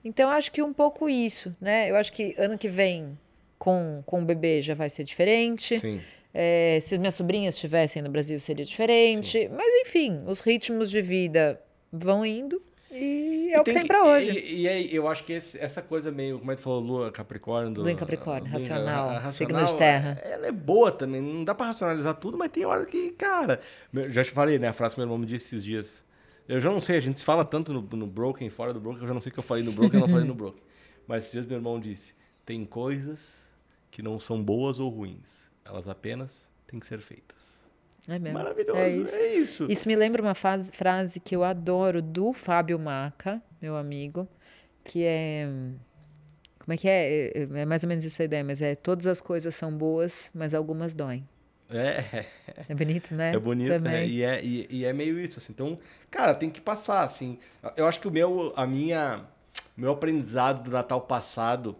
[0.03, 1.89] Então, acho que um pouco isso, né?
[1.89, 3.17] Eu acho que ano que vem,
[3.57, 5.79] com, com o bebê, já vai ser diferente.
[5.79, 6.01] Sim.
[6.33, 9.47] É, se as minhas sobrinhas estivessem no Brasil, seria diferente.
[9.49, 11.61] Mas, enfim, os ritmos de vida
[11.91, 12.61] vão indo
[12.91, 14.29] e é E o que tem pra hoje.
[14.31, 16.79] E, e aí, eu acho que esse- essa coisa meio, como é que tu falou,
[16.79, 17.71] Lua Capricórnio?
[17.73, 20.21] Do, Lua em Capricórnio, do- racional, a signo de terra.
[20.23, 23.59] Ela é boa também, não dá pra racionalizar tudo, mas tem hora que, cara.
[24.09, 24.67] Já te falei, né?
[24.69, 26.03] A frase que meu irmão me disse esses dias.
[26.47, 29.01] Eu já não sei, a gente se fala tanto no, no Broken, fora do Broken,
[29.03, 30.61] eu já não sei o que eu falei no Broken, eu não falei no Broken.
[31.07, 32.13] Mas esses dias meu irmão disse:
[32.45, 33.47] tem coisas
[33.89, 37.53] que não são boas ou ruins, elas apenas têm que ser feitas.
[38.07, 38.37] É mesmo.
[38.37, 39.63] Maravilhoso, É é isso.
[39.63, 39.67] isso.
[39.71, 44.27] Isso me lembra uma fase- frase que eu adoro do Fábio Maca, meu amigo,
[44.83, 45.47] que é.
[46.59, 47.27] Como é que é?
[47.27, 50.53] É é mais ou menos essa ideia, mas é todas as coisas são boas, mas
[50.53, 51.27] algumas doem.
[51.69, 52.25] É,
[52.69, 53.33] É bonito, né?
[53.33, 53.77] É bonito, né?
[53.77, 54.09] Também.
[54.09, 55.51] E é, e, e é meio isso, assim.
[55.53, 55.79] Então,
[56.11, 57.39] cara, tem que passar, assim.
[57.77, 59.25] Eu acho que o meu, a minha,
[59.77, 61.75] meu aprendizado do Natal passado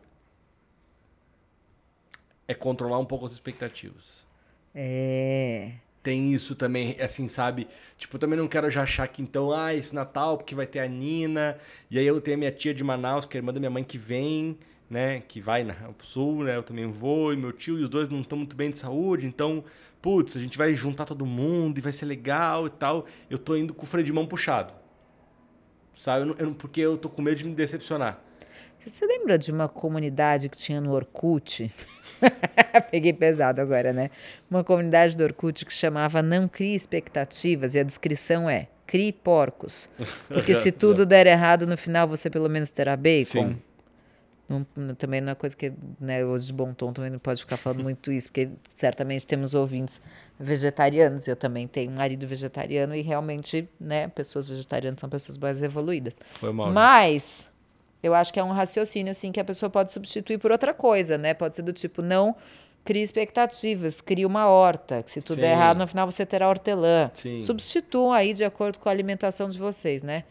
[2.48, 4.26] é controlar um pouco as expectativas.
[4.74, 5.74] É.
[6.02, 7.68] Tem isso também, assim, sabe?
[7.98, 10.80] Tipo, eu também não quero já achar que então, ah, esse Natal, porque vai ter
[10.80, 11.58] a Nina,
[11.90, 13.84] e aí eu tenho a minha tia de Manaus, que é irmã da minha mãe
[13.86, 14.58] que vem,
[14.90, 15.22] né?
[15.22, 16.58] Que vai na, pro sul, né?
[16.58, 19.26] Eu também vou, e meu tio e os dois não estão muito bem de saúde,
[19.26, 19.64] então,
[20.02, 23.06] putz, a gente vai juntar todo mundo e vai ser legal e tal.
[23.30, 24.74] Eu tô indo com o freio de mão puxado.
[25.96, 26.24] Sabe?
[26.24, 28.22] Eu não- eu não- porque eu tô com medo de me decepcionar.
[28.86, 31.72] Você lembra de uma comunidade que tinha no Orkut?
[32.92, 34.10] Peguei pesado agora, né?
[34.50, 39.90] Uma comunidade do Orkut que chamava Não Crie Expectativas e a descrição é Crie porcos.
[40.28, 43.26] Porque se tudo der errado, no final você pelo menos terá bacon.
[43.50, 43.58] Sim.
[44.50, 47.56] Não- também não é coisa que, né, hoje de bom tom também não pode ficar
[47.58, 50.02] falando muito isso, porque certamente temos ouvintes
[50.38, 51.28] vegetarianos.
[51.28, 56.18] Eu também tenho um marido vegetariano e realmente, né, pessoas vegetarianas são pessoas mais evoluídas.
[56.32, 56.68] Foi mal.
[56.68, 56.74] né?
[58.04, 61.18] Eu acho que é um raciocínio assim que a pessoa pode substituir por outra coisa,
[61.18, 61.34] né?
[61.34, 62.36] Pode ser do tipo, não
[62.84, 67.10] crie expectativas, crie uma horta, que se tudo der errado, no final você terá hortelã.
[67.16, 67.42] Sim.
[67.42, 70.26] Substituam aí de acordo com a alimentação de vocês, né?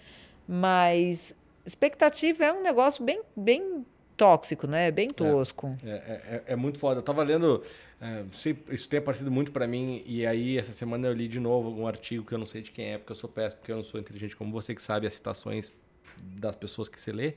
[0.46, 3.86] Mas expectativa é um negócio bem, bem
[4.18, 4.90] tóxico, né?
[4.90, 5.74] Bem tosco.
[5.84, 6.98] É, é- é- é muito foda.
[6.98, 7.62] Eu tava lendo.
[8.04, 10.02] é, sei- isso tem aparecido muito pra mim.
[10.04, 12.72] E aí, essa semana eu li de novo um artigo que eu não sei de
[12.72, 15.06] quem é, porque eu sou péssimo, porque eu não sou inteligente como você, que sabe
[15.06, 15.72] as citações
[16.22, 17.34] das pessoas que você lê.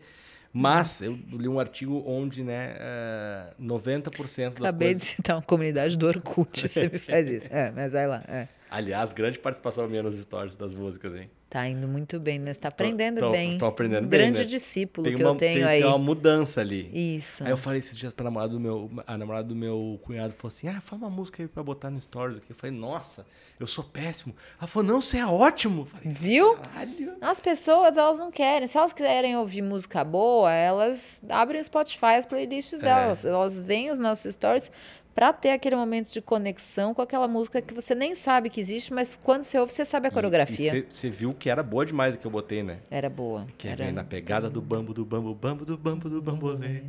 [0.57, 5.03] Mas eu li um artigo onde, né, é, 90% das Acabei coisas.
[5.03, 7.47] de citar uma comunidade do Orkut, você me faz isso.
[7.51, 8.23] É, mas vai lá.
[8.27, 8.47] é.
[8.69, 11.29] Aliás, grande participação minha nos stories das músicas, hein?
[11.55, 12.53] Tá indo muito bem, né?
[12.53, 13.57] Você tá aprendendo tô- bem.
[13.57, 14.45] tô aprendendo um bem, grande né?
[14.45, 15.79] discípulo Tem que uma, eu tenho tem, aí.
[15.79, 16.91] tem uma mudança ali.
[17.15, 17.45] Isso.
[17.45, 18.91] Aí eu falei esses dias pra namorada do meu.
[19.07, 22.01] A namorada do meu cunhado falou assim: Ah, fala uma música aí pra botar no
[22.01, 22.51] stories aqui.
[22.51, 23.25] Eu falei, nossa,
[23.57, 24.35] eu sou péssimo.
[24.59, 25.85] Ela falou, não, você é ótimo.
[25.85, 26.57] Falei, Viu?
[26.57, 27.13] caralho.
[27.21, 28.67] As pessoas, elas não querem.
[28.67, 33.23] Se elas quiserem ouvir música boa, elas abrem o Spotify, as playlists delas.
[33.23, 34.69] Elas veem os nossos stories
[35.15, 38.93] pra ter aquele momento de conexão com aquela música que você nem sabe que existe,
[38.93, 40.85] mas quando você ouve, você sabe a coreografia.
[40.89, 42.79] Você viu que era boa demais que eu botei, né?
[42.91, 43.47] Era boa.
[43.57, 43.85] Que Era...
[43.85, 46.81] vem na pegada do bambo, do bambo, bambo, do bambo, do bambolê.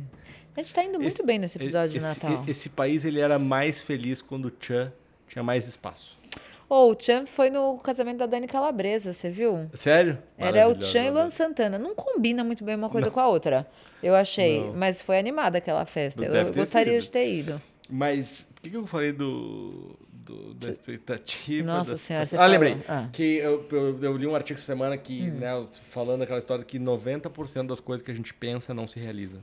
[0.55, 2.43] A gente tá indo muito Esse- bem nesse episódio de esse, Natal.
[2.47, 4.91] Esse país, ele era mais feliz quando o Chan
[5.27, 6.17] tinha mais espaço.
[6.69, 9.69] Ou o Chan foi no casamento da Dani Calabresa, você viu?
[9.73, 10.17] Sério?
[10.37, 11.35] Era o Chan e Luan maravilhoso.
[11.37, 11.79] Santana.
[11.79, 13.65] Não combina muito bem uma coisa com a outra.
[14.03, 14.59] Eu achei.
[14.59, 14.73] Não.
[14.73, 16.19] Mas foi animada aquela festa.
[16.19, 17.03] Deve Eu gostaria sido.
[17.03, 17.61] de ter ido.
[17.89, 21.65] Mas o que, que eu falei do, do- da expectativa?
[21.65, 22.77] Nossa da senhora, você ah, lembrei.
[22.87, 23.03] Ah.
[23.05, 23.09] Hum.
[23.13, 25.49] Que eu, eu, eu li um artigo essa semana que, né,
[25.83, 29.41] falando aquela história que 90% das coisas que a gente pensa não se realiza.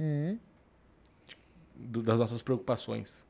[0.00, 0.38] Hum.
[1.74, 3.24] Do- das nossas preocupações.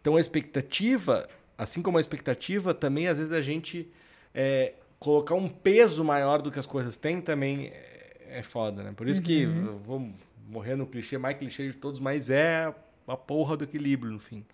[0.00, 3.88] Então a expectativa, assim como a expectativa, também às vezes a gente
[4.34, 8.92] é, colocar um peso maior do que as coisas têm também é, é foda, né?
[8.94, 9.66] Por isso que Uhum.
[9.66, 10.10] eu vou
[10.48, 12.74] morrer no clichê mais clichê de todos, mas é
[13.06, 14.44] a porra do equilíbrio no fim.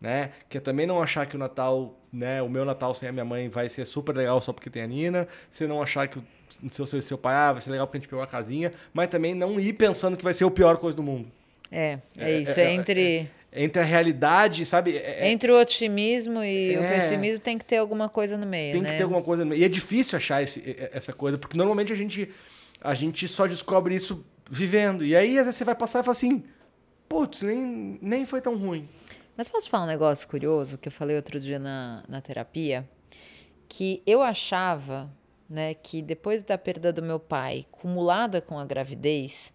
[0.00, 0.30] Né?
[0.48, 3.24] Que é também não achar que o Natal, né, o meu Natal sem a minha
[3.24, 6.24] mãe vai ser super legal só porque tem a Nina, você não achar que o
[6.70, 9.08] seu, seu, seu pai ah, vai ser legal porque a gente pegou a casinha, mas
[9.08, 11.30] também não ir pensando que vai ser a pior coisa do mundo.
[11.70, 12.58] É, é, É, isso.
[12.58, 14.96] é, É, entre, Entre a realidade, sabe?
[14.96, 16.94] é- é- entre o otimismo e o É.
[16.94, 18.90] pessimismo tem que ter alguma coisa no meio, tem né?
[18.90, 19.44] que ter alguma coisa.
[19.44, 22.28] no- E é difícil achar esse- essa coisa, porque normalmente a gente,
[22.80, 25.04] a gente só descobre isso vivendo.
[25.04, 26.42] E aí, às vezes, você vai passar e fala assim:
[27.12, 28.88] putz, nem, nem foi tão ruim.
[29.36, 32.88] Mas posso falar um negócio curioso que eu falei outro dia na, na terapia?
[33.68, 35.12] Que eu achava
[35.48, 39.52] né, que depois da perda do meu pai, cumulada com a gravidez,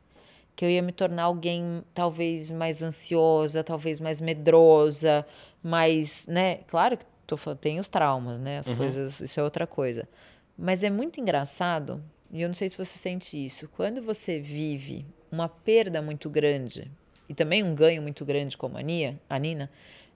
[0.55, 5.25] que eu ia me tornar alguém talvez mais ansiosa, talvez mais medrosa,
[5.63, 6.57] mais, né?
[6.67, 8.59] Claro que tô, tem os traumas, né?
[8.59, 10.07] As coisas, isso é outra coisa.
[10.55, 15.07] Mas é muito engraçado, e eu não sei se você sente isso, quando você vive
[15.31, 16.91] uma perda muito grande
[17.29, 19.69] e também um ganho muito grande como a, Nia, a Nina,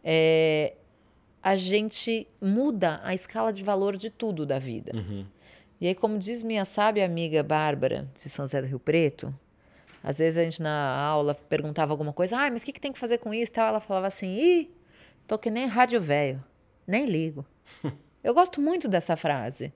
[0.04, 0.74] é,
[1.42, 4.92] a gente muda a escala de valor de tudo da vida.
[5.80, 9.34] E aí, como diz minha sábia amiga Bárbara, de São José do Rio Preto,
[10.04, 12.92] às vezes a gente na aula perguntava alguma coisa, ah, mas o que, que tem
[12.92, 13.68] que fazer com isso tal?
[13.68, 14.72] Ela falava assim, ih,
[15.28, 16.44] tô que nem rádio velho,
[16.86, 17.46] nem ligo.
[18.24, 19.74] eu gosto muito dessa frase.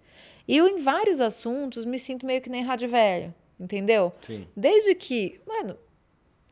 [0.48, 4.14] E eu, em vários assuntos, me sinto meio que nem rádio velho, entendeu?
[4.22, 4.48] Sim.
[4.56, 5.76] Desde que, mano,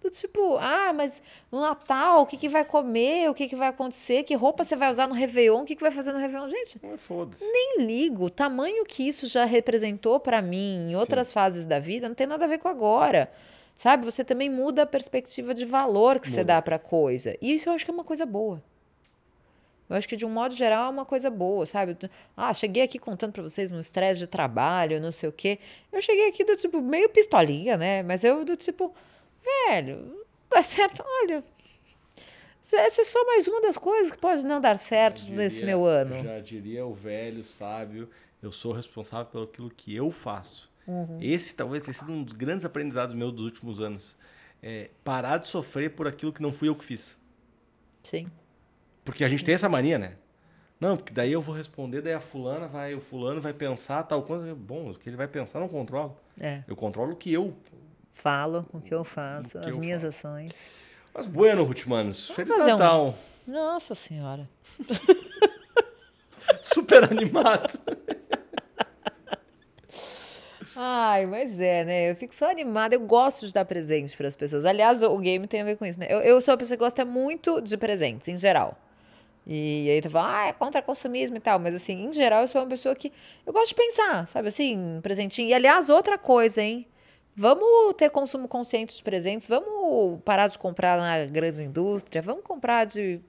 [0.04, 3.70] do tipo, ah, mas no Natal, o que, que vai comer, o que, que vai
[3.70, 6.50] acontecer, que roupa você vai usar no Réveillon, o que, que vai fazer no Réveillon?
[6.50, 7.44] Gente, Mas foda-se.
[7.46, 8.26] nem ligo.
[8.26, 12.28] O tamanho que isso já representou pra mim em outras fases da vida não tem
[12.28, 13.32] nada a ver com agora.
[13.78, 14.06] Sabe?
[14.06, 16.54] Você também muda a perspectiva de valor que você Muda.
[16.56, 17.36] dá pra coisa.
[17.42, 18.62] E isso eu acho que é uma coisa boa.
[19.90, 21.98] Eu acho que, de um modo geral, é uma coisa boa, sabe?
[22.36, 25.60] Ah, cheguei aqui contando pra vocês um estresse de trabalho, não sei o quê.
[25.92, 28.02] Eu cheguei aqui do tipo, meio pistolinha, né?
[28.04, 28.94] Mas eu do tipo,
[29.44, 31.44] velho, dá certo, olha.
[32.72, 35.76] Essa é só mais uma das coisas que pode não dar certo Já nesse diria-
[35.76, 36.24] meu ano.
[36.24, 38.10] Já diria o velho sábio,
[38.42, 40.72] eu sou responsável pelo aquilo que eu faço.
[40.88, 41.20] Uhum.
[41.22, 44.18] Esse talvez tenha sido um dos grandes aprendizados meus dos últimos anos.
[44.62, 47.20] É parar de sofrer por aquilo que não fui eu que fiz.
[48.02, 48.28] Sim.
[49.06, 50.16] Porque a gente tem essa mania, né?
[50.80, 54.24] Não, porque daí eu vou responder, daí a fulana vai, o fulano vai pensar tal
[54.24, 54.56] coisa.
[54.56, 56.18] Bom, o que ele vai pensar não controlo.
[56.40, 56.64] É.
[56.68, 57.56] Eu controlo o que eu.
[58.14, 60.28] Falo o que eu faço, que as eu minhas faço.
[60.28, 60.52] ações.
[61.14, 62.30] Mas bueno, Ruth Manos.
[62.30, 63.16] Feliz fazer um- Natal.
[63.46, 64.50] Nossa Senhora.
[66.62, 67.78] Super animado.
[70.76, 72.12] Ai, mas é, né?
[72.12, 72.96] Eu fico só animada.
[72.96, 74.66] Eu gosto de dar presente para as pessoas.
[74.66, 76.08] Aliás, o game tem a ver com isso, né?
[76.10, 78.76] Eu, eu sou uma pessoa que gosta muito de presentes, em geral.
[79.46, 81.60] E aí tu fala, ah, é contra consumismo e tal.
[81.60, 83.12] Mas assim, em geral, eu sou uma pessoa que.
[83.46, 85.50] Eu gosto de pensar, sabe assim, um presentinho.
[85.50, 86.88] E aliás, outra coisa, hein?
[87.36, 92.86] Vamos ter consumo consciente de presentes, vamos parar de comprar na grande indústria, vamos comprar
[92.86, 93.20] de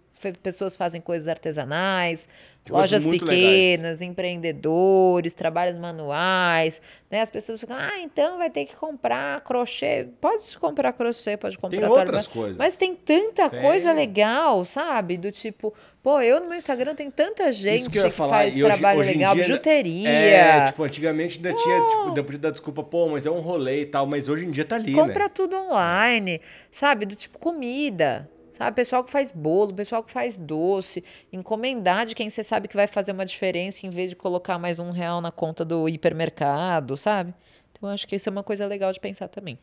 [0.42, 2.28] pessoas que fazem coisas artesanais,
[2.70, 7.20] lojas pequenas, empreendedores, trabalhos manuais, né?
[7.20, 10.08] As pessoas ficam, ah, então vai ter que comprar crochê.
[10.20, 12.56] Pode comprar crochê, pode comprar Tem outras mas- coisas.
[12.56, 13.60] Mas tem tanta Tem.
[13.60, 15.16] coisa legal, sabe?
[15.18, 18.72] Do tipo, pô, eu no meu Instagram tem tanta gente que, falar, faz e hoje-
[18.78, 20.08] trabalho hoje em legal, dia- bijuteria.
[20.08, 23.82] É, tipo, antigamente ainda tinha, tipo, ainda podia dar desculpa, pô, mas é um rolê
[23.82, 25.30] e tal, mas hoje em dia tá ali, Compra né?
[25.34, 26.40] tudo online,
[26.72, 27.04] sabe?
[27.04, 28.76] Do tipo comida, sabe?
[28.76, 31.02] Pessoal que faz bolo, pessoal que faz doce,
[31.32, 34.78] encomendar de quem você sabe que vai fazer uma diferença em vez de colocar mais
[34.78, 37.34] um real na conta do hipermercado, sabe?
[37.72, 39.58] Então acho que isso é uma coisa legal de pensar também.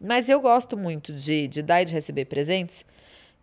[0.00, 2.84] Mas eu gosto muito de, de dar e de receber presentes.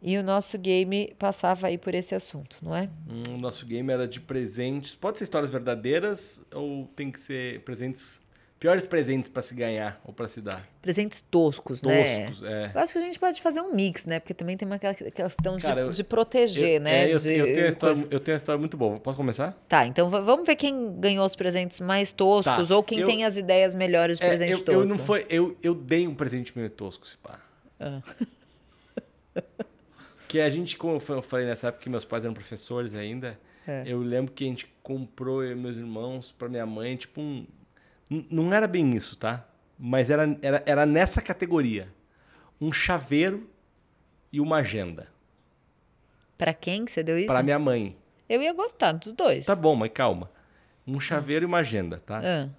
[0.04, 2.90] E o nosso game passava aí por esse assunto, não é?
[3.08, 4.96] Hum, O nosso game era de presentes.
[4.96, 8.20] Pode ser histórias verdadeiras ou tem que ser presentes.
[8.62, 10.64] Piores presentes pra se ganhar ou pra se dar?
[10.84, 12.28] Presentes toscos, né?
[12.28, 12.70] Toscos, é.
[12.76, 14.20] Eu acho que a gente pode fazer um mix, né?
[14.20, 17.06] Porque também tem uma aquela questão de, Cara, eu- de proteger, Eu- né?
[17.10, 18.10] é, eu, de eu tenho história, coisa.
[18.14, 19.00] eu tenho a história muito boa.
[19.00, 19.54] Posso começar?
[19.68, 23.26] Tá, então va- vamos ver quem ganhou os presentes mais toscos Tá, ou quem tem
[23.26, 24.82] as ideias melhores de É, presente eu, tosco.
[24.82, 27.40] eu não foi, eu, eu dei um presente meio tosco, se pá.
[27.80, 28.00] Ah.
[30.28, 32.94] Que a gente, como eu fa- eu falei nessa época que meus pais eram professores
[32.94, 33.84] ainda, É.
[33.88, 37.46] eu lembro que a gente comprou, eu e meus irmãos, pra minha mãe, tipo um.
[38.30, 39.46] Não era bem isso, tá?
[39.80, 41.88] Mas era, era, era nessa categoria.
[42.60, 43.50] Um chaveiro
[44.32, 45.08] e uma agenda.
[46.38, 47.28] Pra quem que você deu isso?
[47.28, 47.96] Pra minha mãe.
[48.28, 49.46] Eu ia gostar dos dois.
[49.46, 50.30] Tá bom, mas calma.
[50.86, 52.22] Um chaveiro e uma agenda, tá?
[52.24, 52.50] Ah,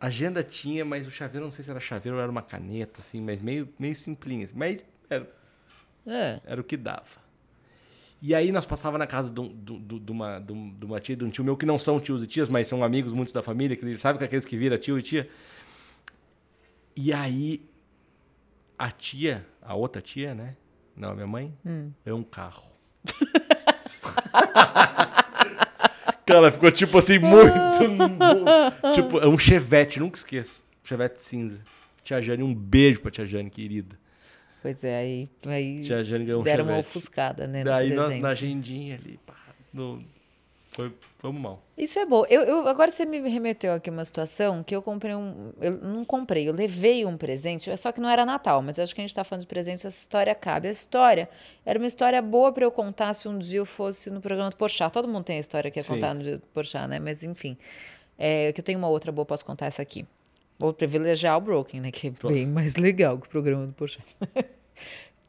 [0.00, 3.20] agenda tinha, mas o chaveiro, não sei se era chaveiro ou era uma caneta, assim,
[3.20, 4.44] mas meio, meio simplinho.
[4.44, 5.30] assim, Mas era,
[6.06, 6.40] ah.
[6.44, 7.27] era o que dava.
[8.20, 11.00] E aí nós passava na casa de, um- do- de uma, de um- de uma
[11.00, 13.32] tia, de um tio meu, que não são tios e tias, mas são amigos muitos
[13.32, 15.28] da família, que sabe que aqueles que vira tio e tia.
[16.96, 17.62] E aí
[18.76, 20.56] a tia, a outra tia, né?
[20.96, 21.54] Não, a minha mãe,
[22.04, 22.64] é um carro.
[26.26, 27.54] Cara, ficou tipo assim, muito.
[28.92, 30.62] tipo, é um chevette, nunca esqueço.
[30.84, 31.58] Chevette cinza.
[32.04, 33.98] Tia Jane, um beijo pra tia Jane, querida.
[34.62, 37.62] Pois é, aí, aí Tia Jane ganhou um deram uma ofuscada, né?
[37.64, 39.34] Daí nós na agendinha ali, pá,
[39.72, 40.02] no,
[40.72, 41.62] foi, fomos mal.
[41.76, 42.24] Isso é bom.
[42.28, 45.52] Eu, eu- agora você me remeteu aqui uma situação que eu comprei um.
[45.60, 49.00] Eu não comprei, eu levei um presente, só que não era Natal, mas acho que
[49.00, 50.68] a gente tá falando de presentes, essa história cabe.
[50.68, 51.28] A história
[51.64, 54.56] era uma história boa para eu contar se um dia eu fosse no programa do
[54.56, 54.92] Porchat.
[54.92, 55.94] Todo mundo tem a história que ia Sim.
[55.94, 56.98] contar no dia do Porchat, né?
[57.00, 57.56] Mas enfim.
[58.20, 60.04] É, que eu tenho uma outra boa, posso contar essa aqui.
[60.58, 61.90] Vou privilegiar o Broken, né?
[61.90, 64.04] Que é bem mais legal que o programa do Porchat.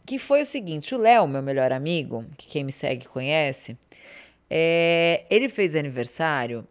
[0.05, 3.77] que foi o seguinte: o Léo, meu melhor amigo, que quem me segue conhece,
[4.49, 6.67] é, ele fez aniversário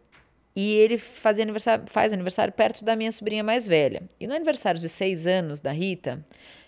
[0.53, 4.03] e ele fazia aniversário, faz aniversário perto da minha sobrinha mais velha.
[4.19, 6.25] E no aniversário de seis anos da Rita,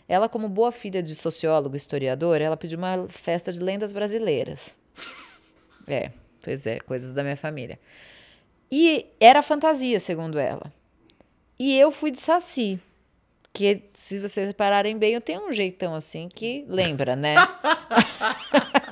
[0.08, 4.76] ela, como boa filha de sociólogo e historiador, ela pediu uma festa de lendas brasileiras.
[5.88, 6.12] É,
[6.44, 7.80] pois é, coisas da minha família.
[8.72, 10.72] E era fantasia, segundo ela.
[11.64, 12.80] E eu fui de saci.
[13.54, 17.36] Que, se vocês repararem bem, eu tenho um jeitão assim que lembra, né?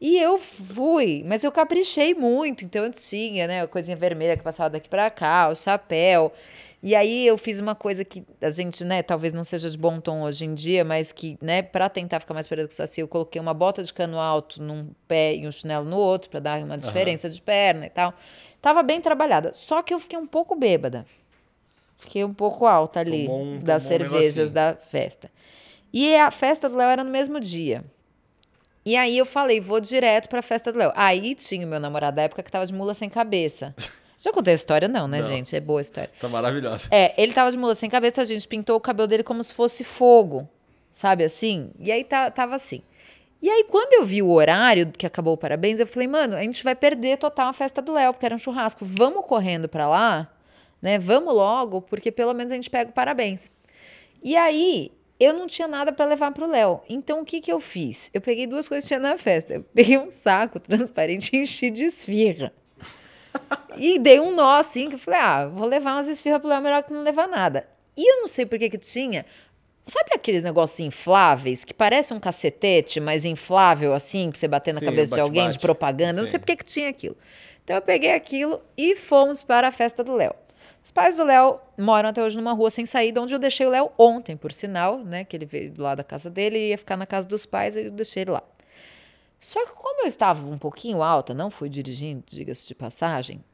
[0.00, 4.44] E eu fui, mas eu caprichei muito, então eu tinha, né, a coisinha vermelha que
[4.44, 6.32] passava daqui pra cá, o chapéu.
[6.80, 10.00] E aí eu fiz uma coisa que a gente, né, talvez não seja de bom
[10.00, 13.00] tom hoje em dia, mas que, né, pra tentar ficar mais parecido com o Saci,
[13.00, 16.38] eu coloquei uma bota de cano alto num pé e um chinelo no outro, pra
[16.38, 18.14] dar uma diferença de perna e tal.
[18.62, 21.04] Tava bem trabalhada, só que eu fiquei um pouco bêbada.
[21.98, 24.54] Fiquei um pouco alta ali Tomou um- das tomou um cervejas negocinho.
[24.54, 25.30] da festa.
[25.92, 27.84] E a festa do Léo era no mesmo dia.
[28.84, 30.92] E aí eu falei, vou direto pra festa do Léo.
[30.94, 33.74] Aí tinha o meu namorado da época que tava de mula sem cabeça.
[34.20, 35.26] Já contei a história, não, né, Não.
[35.28, 35.54] gente?
[35.54, 36.10] É boa a história.
[36.20, 36.88] Tá maravilhosa.
[36.90, 39.52] É, ele tava de mula sem cabeça, a gente pintou o cabelo dele como se
[39.54, 40.48] fosse fogo,
[40.90, 41.70] sabe assim?
[41.78, 42.82] E aí tá, tava assim.
[43.40, 46.40] E aí, quando eu vi o horário que acabou o parabéns, eu falei, mano, a
[46.42, 48.84] gente vai perder total a festa do Léo, porque era um churrasco.
[48.84, 50.28] Vamos correndo pra lá,
[50.80, 50.98] né?
[50.98, 53.50] Vamos logo, porque pelo menos a gente pega o parabéns.
[54.22, 56.80] E aí, eu não tinha nada pra levar pro Léo.
[56.88, 58.10] Então, o que que eu fiz?
[58.14, 59.54] Eu peguei duas coisas que tinha na festa.
[59.54, 62.52] Eu peguei um saco transparente e enchi de esfirra.
[63.76, 66.60] E dei um nó assim, que eu falei, ah, vou levar umas esfirras pro Léo,
[66.62, 67.68] melhor que não levar nada.
[67.96, 69.24] E eu não sei por que que tinha.
[69.86, 74.80] Sabe aqueles negócios infláveis que parece um cacetete, mas inflável assim, pra você bater na
[74.80, 75.58] Sim, cabeça de alguém, de bate-bate.
[75.66, 76.18] propaganda?
[76.18, 76.40] Eu Não sei Sim.
[76.40, 77.16] por que que tinha aquilo.
[77.64, 80.34] Então eu peguei aquilo e fomos para a festa do Léo.
[80.88, 83.68] Os pais do Léo moram até hoje numa rua sem saída, onde eu deixei o
[83.68, 85.22] Léo ontem, por sinal, né?
[85.22, 87.84] Que ele veio lado da casa dele e ia ficar na casa dos pais, e
[87.84, 88.42] eu deixei ele lá.
[89.38, 93.44] Só que como eu estava um pouquinho alta, não fui dirigindo, diga-se de passagem,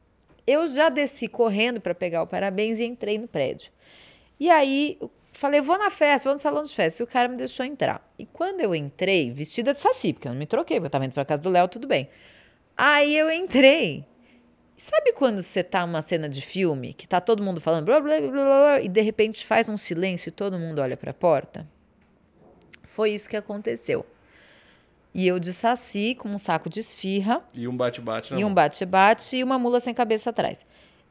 [0.47, 3.69] eu já desci correndo para pegar o parabéns e entrei no prédio.
[4.39, 4.97] E aí
[5.33, 7.03] falei, vou na festa, vou no salão de festa.
[7.03, 8.01] E o cara me deixou entrar.
[8.17, 11.03] E quando eu entrei, vestida de saci, porque eu não me troquei, porque eu estava
[11.03, 12.07] indo para casa do Léo, tudo bem.
[12.77, 14.05] Aí eu entrei.
[14.77, 17.99] E sabe quando você tá numa cena de filme, que tá todo mundo falando blá,
[17.99, 21.13] blá, blá, blá, e de repente faz um silêncio e todo mundo olha para a
[21.13, 21.67] porta?
[22.83, 24.05] Foi isso que aconteceu.
[25.13, 29.37] E eu de saci com um saco de esfirra E um bate-bate e um bate-bate
[29.37, 30.65] e uma mula sem cabeça atrás.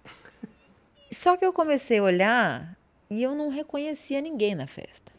[1.11, 5.13] Só que eu comecei a olhar e eu não reconhecia ninguém na festa.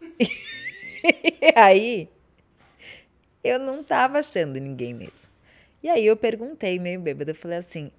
[1.04, 2.08] E aí
[3.42, 5.31] eu não tava achando ninguém mesmo.
[5.82, 7.90] E aí eu perguntei, meio bêbada, eu falei assim: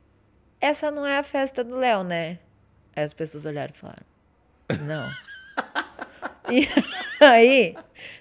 [0.62, 2.40] essa não é a festa do Léo, né?
[2.96, 4.06] Aí as pessoas olharam e falaram:
[4.86, 5.10] não.
[6.52, 6.68] E
[7.24, 7.74] aí,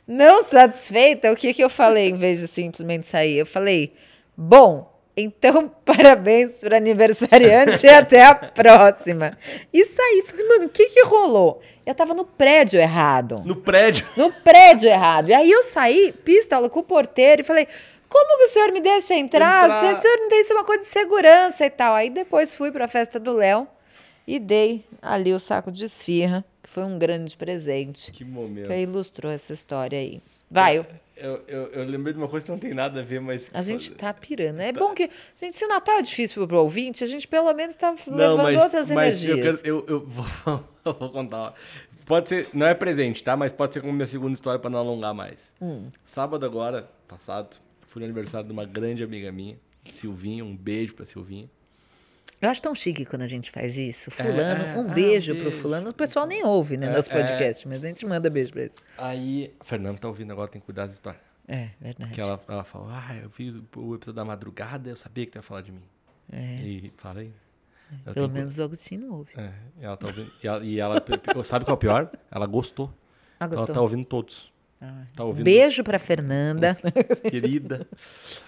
[0.06, 3.36] não satisfeita, o que, que eu falei em vez de simplesmente sair?
[3.36, 3.92] Eu falei:
[4.36, 9.36] bom, então parabéns para aniversariante e até a próxima.
[9.72, 10.22] E saí.
[10.26, 11.60] Falei, mano, o que, que rolou?
[11.84, 13.42] Eu tava no prédio errado.
[13.44, 14.06] No prédio.
[14.16, 15.28] No prédio errado.
[15.30, 17.66] E aí eu saí, pistola com o porteiro, e falei:
[18.12, 19.64] como que o senhor me deixa entrar?
[19.64, 19.96] Entrar.
[19.96, 21.94] O senhor não tem isso uma coisa de segurança e tal.
[21.94, 23.66] Aí depois fui para a festa do Léo
[24.26, 28.12] e dei ali o saco de esfirra, que foi um grande presente.
[28.12, 28.68] Que momento.
[28.68, 30.20] Que ilustrou essa história aí.
[30.50, 30.86] Vai, eu-
[31.16, 33.48] Eu, eu, eu lembrei de uma coisa que não tem nada a ver, mas.
[33.54, 34.60] a gente tá pirando.
[34.60, 35.08] É bom que.
[35.36, 38.42] Gente, se o Natal é difícil pro, ouvinte, a gente pelo menos tá Não, levando
[38.42, 39.62] mas, outras mas eu, energias.
[39.62, 41.54] quero, eu, eu, vou, eu vou contar.
[42.06, 43.36] Pode ser, não é presente, tá?
[43.36, 45.52] Mas pode ser como minha segunda história pra não alongar mais.
[45.60, 45.88] Hum.
[46.04, 47.56] Sábado agora, passado,
[47.92, 50.44] fui no aniversário de uma grande amiga minha, Silvinha.
[50.44, 51.48] Um beijo pra Silvinha.
[52.40, 54.10] Eu acho tão chique quando a gente faz isso.
[54.10, 54.76] Fulano, é.
[54.76, 55.58] um Ah, beijo pro beijo.
[55.60, 55.90] fulano.
[55.90, 57.20] O pessoal nem ouve, né, É, nosso é.
[57.20, 58.76] podcast, mas a gente manda beijo pra eles.
[58.98, 61.22] Aí, a Fernanda tá ouvindo agora, tem que cuidar das histórias.
[61.46, 62.10] É, verdade.
[62.12, 65.36] Que ela, ela falou, ah, eu vi o episódio da madrugada, eu sabia que tu
[65.36, 65.82] ia falar de mim.
[66.32, 66.56] É.
[66.62, 67.32] E falei.
[68.06, 69.30] Eu Pelo menos o Agostinho ouve.
[69.36, 70.32] É, e ela tá ouvindo.
[70.42, 71.04] E ela, e ela-
[71.44, 72.10] sabe qual é o pior?
[72.30, 72.92] Ela gostou.
[73.38, 73.74] Ah, Ela gostou?
[73.74, 74.51] tá ouvindo todos.
[74.84, 75.44] Ah, Tá ouvindo.
[75.44, 76.76] Beijo pra Fernanda.
[77.30, 77.86] querida.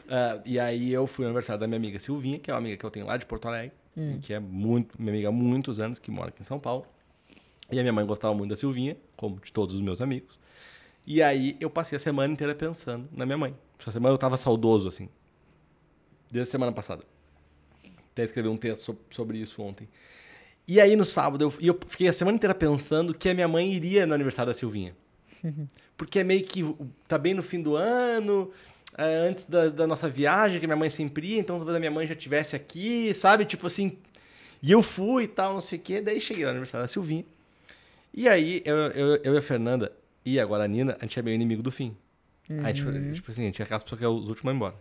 [0.08, 2.76] Ah, e aí eu fui no aniversário da minha amiga Silvinha, que é uma amiga
[2.76, 3.72] que eu tenho lá de Porto Alegre,
[4.20, 6.84] que é muito, minha amiga há muitos anos, que mora aqui em São Paulo.
[7.70, 10.36] E a minha mãe gostava muito da Silvinha, como de todos os meus amigos.
[11.06, 13.54] E aí eu passei a semana inteira pensando na minha mãe.
[13.78, 15.08] Essa semana eu tava saudoso, assim.
[16.30, 17.04] Desde a semana passada.
[18.12, 19.88] Até escrevi um texto so- sobre isso ontem.
[20.66, 23.46] E aí no sábado, eu, e eu fiquei a semana inteira pensando que a minha
[23.46, 24.96] mãe iria no aniversário da Silvinha.
[25.96, 26.64] Porque é meio que
[27.06, 28.50] tá bem no fim do ano,
[28.96, 31.90] é, antes da, da nossa viagem, que minha mãe sempre ia, então talvez a minha
[31.90, 33.44] mãe já estivesse aqui, sabe?
[33.44, 33.98] Tipo assim.
[34.62, 36.00] E eu fui e tal, não sei o quê.
[36.00, 37.24] Daí cheguei lá no aniversário da Silvinha.
[38.12, 39.92] E aí eu, eu, eu e a Fernanda
[40.24, 41.94] e agora a Nina, a gente é meio inimigo do fim.
[42.62, 44.56] Aí, tipo, tipo assim, a gente é aquelas pessoas que é os últimos a ir
[44.56, 44.74] embora.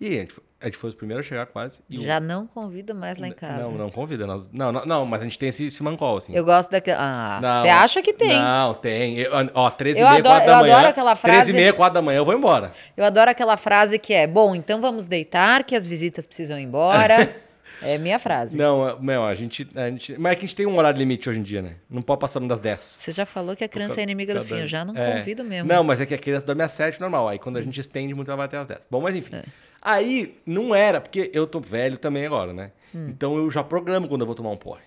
[0.00, 1.80] E aí, a gente, foi- a gente foi os primeiros a chegar quase.
[1.88, 3.62] Já não convida mais lá em casa.
[3.62, 4.26] Não, não convida.
[4.26, 6.34] nós- não, não, não, mas a gente tem esse, esse mancol, assim.
[6.34, 6.98] Eu gosto daquela.
[7.42, 8.36] Ah, você acha que tem?
[8.38, 9.18] Não, tem.
[9.18, 10.74] Eu- ó, 13 e Eu meia, adoro- 4 da eu manhã.
[10.74, 12.72] adoro aquela 13 frase- e meia, 4 da manhã, eu vou embora.
[12.96, 16.62] Eu adoro aquela frase que é: bom, então vamos deitar, que as visitas precisam ir
[16.64, 17.16] embora.
[17.82, 18.56] é minha frase.
[18.56, 20.18] Não, é- meu, a gente, a gente.
[20.18, 21.74] Mas é que a gente tem um horário limite hoje em dia, né?
[21.90, 22.80] Não pode passar das 10.
[23.00, 24.56] Você já falou que a criança é inimiga do fim.
[24.60, 25.18] Eu já não É.
[25.18, 25.68] convido mesmo.
[25.68, 27.28] Não, mas é que a criança dorme às 7 normal.
[27.28, 28.86] Aí quando a gente estende muito, ela vai até às 10.
[28.90, 29.42] Bom, mas É.
[29.84, 32.72] Aí não era, porque eu tô velho também agora, né?
[32.94, 33.08] Hum.
[33.10, 34.82] Então eu já programo quando eu vou tomar um porre.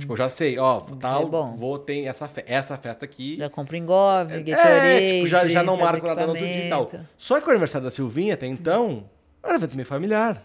[0.00, 1.54] Tipo, eu já sei, ó, tal, Uhum.
[1.54, 3.36] É vou ter essa, fe- essa festa aqui.
[3.36, 5.06] Já compro engove, É, Gatorade.
[5.08, 6.82] tipo, já, já não marco nada no outro dia e tal.
[6.82, 7.08] equipamento.
[7.16, 9.04] Só que o aniversário da Silvinha, até então,
[9.40, 10.42] era um evento meio familiar.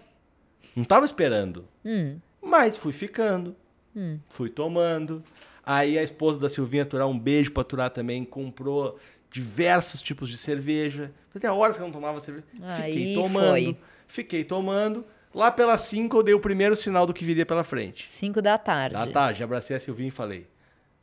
[0.76, 1.66] Não tava esperando.
[1.84, 2.18] Hum.
[2.40, 3.56] Mas fui ficando.
[4.30, 5.24] Fui tomando.
[5.66, 9.00] Aí a esposa da Silvinha, Turar, um beijo pra Turar também, comprou
[9.36, 11.12] diversos tipos de cerveja.
[11.32, 12.46] Fazia horas que eu não tomava cerveja.
[12.78, 13.50] Fiquei Aí tomando.
[13.50, 13.78] foi.
[14.08, 15.06] Fiquei tomando.
[15.34, 18.08] Lá pelas 5 eu dei o primeiro sinal do que viria pela frente.
[18.08, 18.96] Cinco da tarde.
[18.96, 20.48] Da tarde, abracei a Silvinha e falei: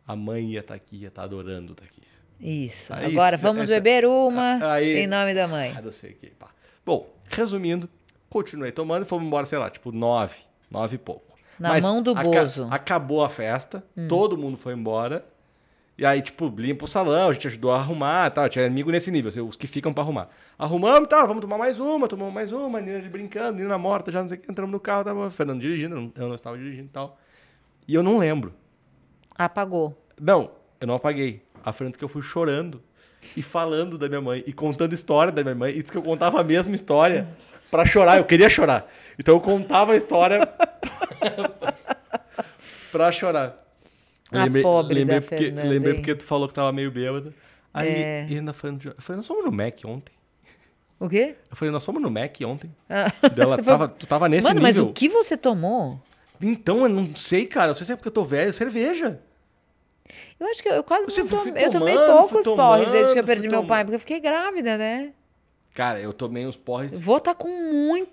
[0.07, 2.01] a mãe ia estar aqui, ia estar adorando estar aqui.
[2.41, 2.93] Isso.
[2.95, 5.75] Aí, Agora isso- vamos essa- beber uma Aí- em nome da mãe.
[5.77, 6.29] Ah, não sei o que.
[6.31, 6.49] Pá.
[6.87, 7.89] Bom, resumindo,
[8.31, 10.37] continuei tomando e fomos embora, sei lá, tipo, nove,
[10.71, 11.37] nove e pouco.
[11.59, 12.67] Na mão do aca- Bozo.
[12.71, 15.25] acabou a festa, todo mundo foi embora.
[15.97, 18.49] E aí, tipo, limpa o salão, a gente ajudou a arrumar e tal.
[18.49, 20.29] Tinha amigo nesse nível, assim, os que ficam pra arrumar.
[20.59, 24.11] Arrumamos e tal, vamos tomar mais uma, tomamos mais uma, Nina ali brincando, Nina morta,
[24.11, 26.57] já não sei o que, entramos no carro, tava o Fernando dirigindo, eu não- estava
[26.57, 27.19] dirigindo e tal.
[27.87, 28.55] E eu não lembro.
[29.37, 29.97] Apagou.
[30.21, 31.43] Não, eu não apaguei.
[31.65, 32.83] A Fernanda que eu fui chorando
[33.37, 35.73] e falando da minha mãe e contando história da minha mãe.
[35.73, 37.29] E disse que eu contava a mesma história
[37.71, 38.19] pra chorar.
[38.19, 38.87] Eu queria chorar.
[39.19, 40.41] Então eu contava a história.
[42.91, 43.59] pra chorar.
[44.39, 45.99] A pobre lembrei da porque, Fernanda, Lembrei hein?
[46.01, 47.33] porque tu falou que tava meio bêbada.
[47.75, 48.27] Aí, É.
[48.29, 48.85] e ainda falando.
[48.87, 50.13] Eu falei, nós fomos no Mac ontem.
[51.01, 51.35] O quê?
[51.51, 52.71] Eu falei, nós fomos no Mac ontem.
[52.89, 53.11] Ah.
[53.31, 54.91] Dela, tava, tu tava nesse Mano, mas nível.
[54.91, 56.01] o que você tomou?
[56.41, 57.71] Então, eu não sei, cara.
[57.71, 58.53] Eu sei se é porque eu tô velho.
[58.53, 59.21] Cerveja.
[60.39, 61.65] Eu acho que eu, eu quase Você não tomei.
[61.65, 63.69] Eu tomei tomando, poucos fui porres desde que eu tomando, perdi meu tomando.
[63.69, 65.13] pai, porque eu fiquei grávida, né?
[65.75, 66.99] Cara, eu tomei uns porres.
[67.01, 68.11] Vou estar com muito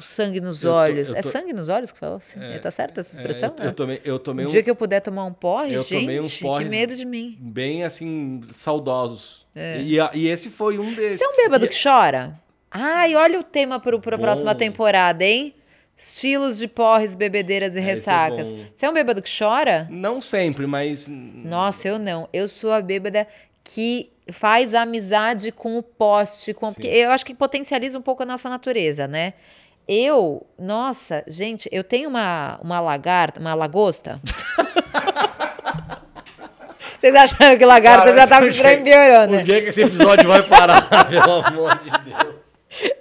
[0.00, 1.12] sangue nos Eu tô- olhos.
[1.12, 2.38] é tô- sangue nos olhos que fala assim?
[2.62, 3.54] tá certa essa É, expressão?
[3.58, 5.82] eu, eu tomei, eu tomei O um, dia que eu puder tomar um porre, Eu
[5.82, 7.36] gente, tomei uns porres- que medo de mim.
[7.40, 9.46] bem assim, saudosos.
[9.54, 11.18] E, a- e esse foi um desses.
[11.18, 12.34] Você é um bêbado E- que chora?
[12.70, 15.54] Ai, olha o tema para a próxima temporada, hein?
[15.96, 18.50] Estilos de porres, bebedeiras e é ressacas.
[18.50, 18.64] bom.
[18.76, 19.88] Você é um bêbado que chora?
[19.90, 21.08] Não sempre, mas.
[21.08, 22.28] Nossa, eu não.
[22.34, 23.26] Eu sou a bêbada
[23.64, 28.26] que faz amizade com o poste, com porque eu acho que potencializa um pouco a
[28.26, 29.34] nossa natureza, né?
[29.88, 34.20] Eu, nossa, gente, eu tenho uma, uma lagarta, uma lagosta.
[36.98, 39.42] Vocês acharam que lagarta Cara, já tava o dia- empiorando, né?
[39.42, 42.34] O dia que esse episódio vai parar, pelo amor de Deus.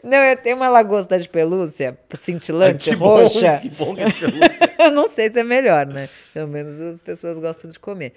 [0.03, 3.57] Não, eu tenho uma lagosta de pelúcia cintilante, que bom, roxa.
[3.61, 4.73] que bom que é pelúcia.
[4.79, 6.07] eu não sei se é melhor, né?
[6.33, 8.13] Pelo menos as pessoas gostam de comer.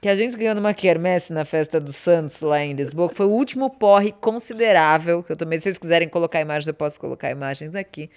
[0.00, 3.26] Que a gente ganhou numa quermesse na festa do Santos, lá em Lisboa, que foi
[3.26, 5.58] o último porre considerável que eu tomei.
[5.58, 8.10] Se vocês quiserem colocar imagens, eu posso colocar imagens aqui.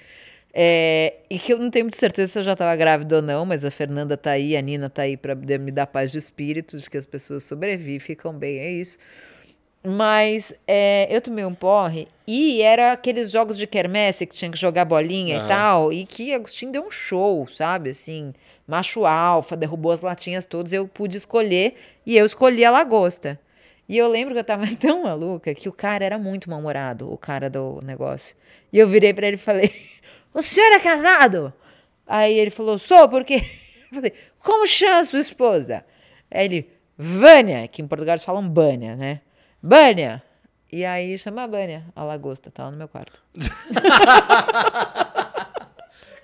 [0.53, 3.45] É, e que eu não tenho muita certeza se eu já estava grávida ou não,
[3.45, 6.77] mas a Fernanda tá aí, a Nina tá aí para me dar paz de espírito,
[6.77, 8.97] de que as pessoas sobrevivem, ficam bem, é isso.
[9.83, 14.57] Mas é, eu tomei um porre e era aqueles jogos de quermesse que tinha que
[14.57, 15.47] jogar bolinha e Aham.
[15.47, 15.93] tal.
[15.93, 17.91] E que Agostinho deu um show, sabe?
[17.91, 18.33] Assim,
[18.67, 20.73] macho alfa, derrubou as latinhas todas.
[20.73, 21.75] Eu pude escolher
[22.05, 23.39] e eu escolhi a lagosta.
[23.87, 27.17] E eu lembro que eu tava tão maluca que o cara era muito mal-humorado, o
[27.17, 28.35] cara do negócio.
[28.71, 29.71] E eu virei pra ele e falei:
[30.33, 31.53] O senhor é casado?
[32.05, 33.41] Aí ele falou: Sou, por quê?
[33.91, 35.83] Eu falei: Como chama sua esposa?
[36.29, 39.21] Aí ele: Vânia, que em Portugal eles falam Bânia, né?
[39.61, 40.21] Bânia!
[40.71, 43.19] E aí chama a Bânia, a lagosta, tá lá no meu quarto.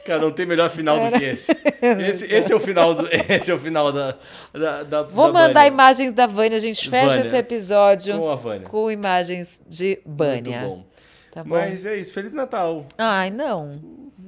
[0.05, 1.51] Cara, não tem melhor final do que esse.
[1.81, 4.15] Esse, esse é o final do, esse é o final da
[4.53, 5.67] da, da Vou da mandar Vânia.
[5.67, 10.59] imagens da Vânia, a gente fecha Vânia, esse episódio com com imagens de Bânia.
[10.59, 10.86] Muito bom.
[11.31, 11.55] Tá bom?
[11.55, 12.86] Mas é isso, Feliz Natal.
[12.97, 13.81] Ai, não.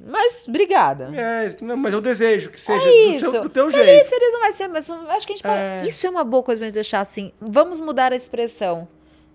[0.04, 1.10] Mas obrigada.
[1.14, 4.08] É, não, mas eu desejo que seja É do, seu, do teu Feliz, jeito.
[4.08, 5.54] feliz não vai ser, mas acho que a gente pode...
[5.58, 5.82] É.
[5.86, 7.32] Isso é uma boa coisa pra gente deixar assim.
[7.40, 8.88] Vamos mudar a expressão.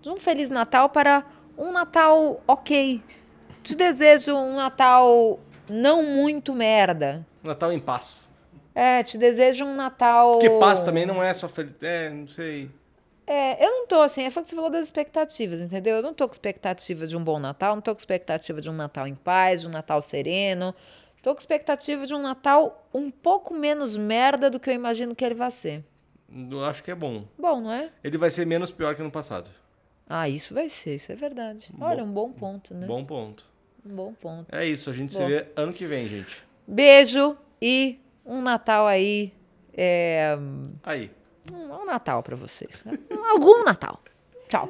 [0.03, 1.23] De um Feliz Natal para
[1.57, 3.01] um Natal ok.
[3.63, 5.39] Te desejo um Natal
[5.69, 7.25] não muito merda.
[7.41, 8.29] Natal em paz.
[8.75, 10.39] É, te desejo um Natal...
[10.39, 11.73] Porque paz também não é só feliz.
[11.81, 12.69] É, não sei.
[13.25, 15.95] É, eu não tô assim, é foi o que você falou das expectativas, entendeu?
[15.95, 18.73] Eu não tô com expectativa de um bom Natal, não tô com expectativa de um
[18.73, 20.75] Natal em paz, de um Natal sereno.
[21.21, 25.23] Tô com expectativa de um Natal um pouco menos merda do que eu imagino que
[25.23, 25.81] ele vai ser.
[26.29, 27.23] Eu acho que é bom.
[27.39, 27.89] Bom, não é?
[28.03, 29.49] Ele vai ser menos pior que no passado.
[30.07, 31.71] Ah, isso vai ser, isso é verdade.
[31.79, 32.85] Olha, um bom ponto, né?
[32.85, 33.49] Bom ponto.
[33.85, 34.53] Um bom ponto.
[34.53, 35.27] É isso, a gente se Bom.
[35.27, 36.43] vê ano que vem, gente.
[36.67, 39.33] Beijo e um Natal aí.
[39.75, 40.37] É,
[40.83, 41.11] Aí.
[41.51, 42.83] um, um Natal pra vocês.
[42.85, 42.93] Né?
[43.31, 43.99] Algum Natal.
[44.47, 44.69] Tchau.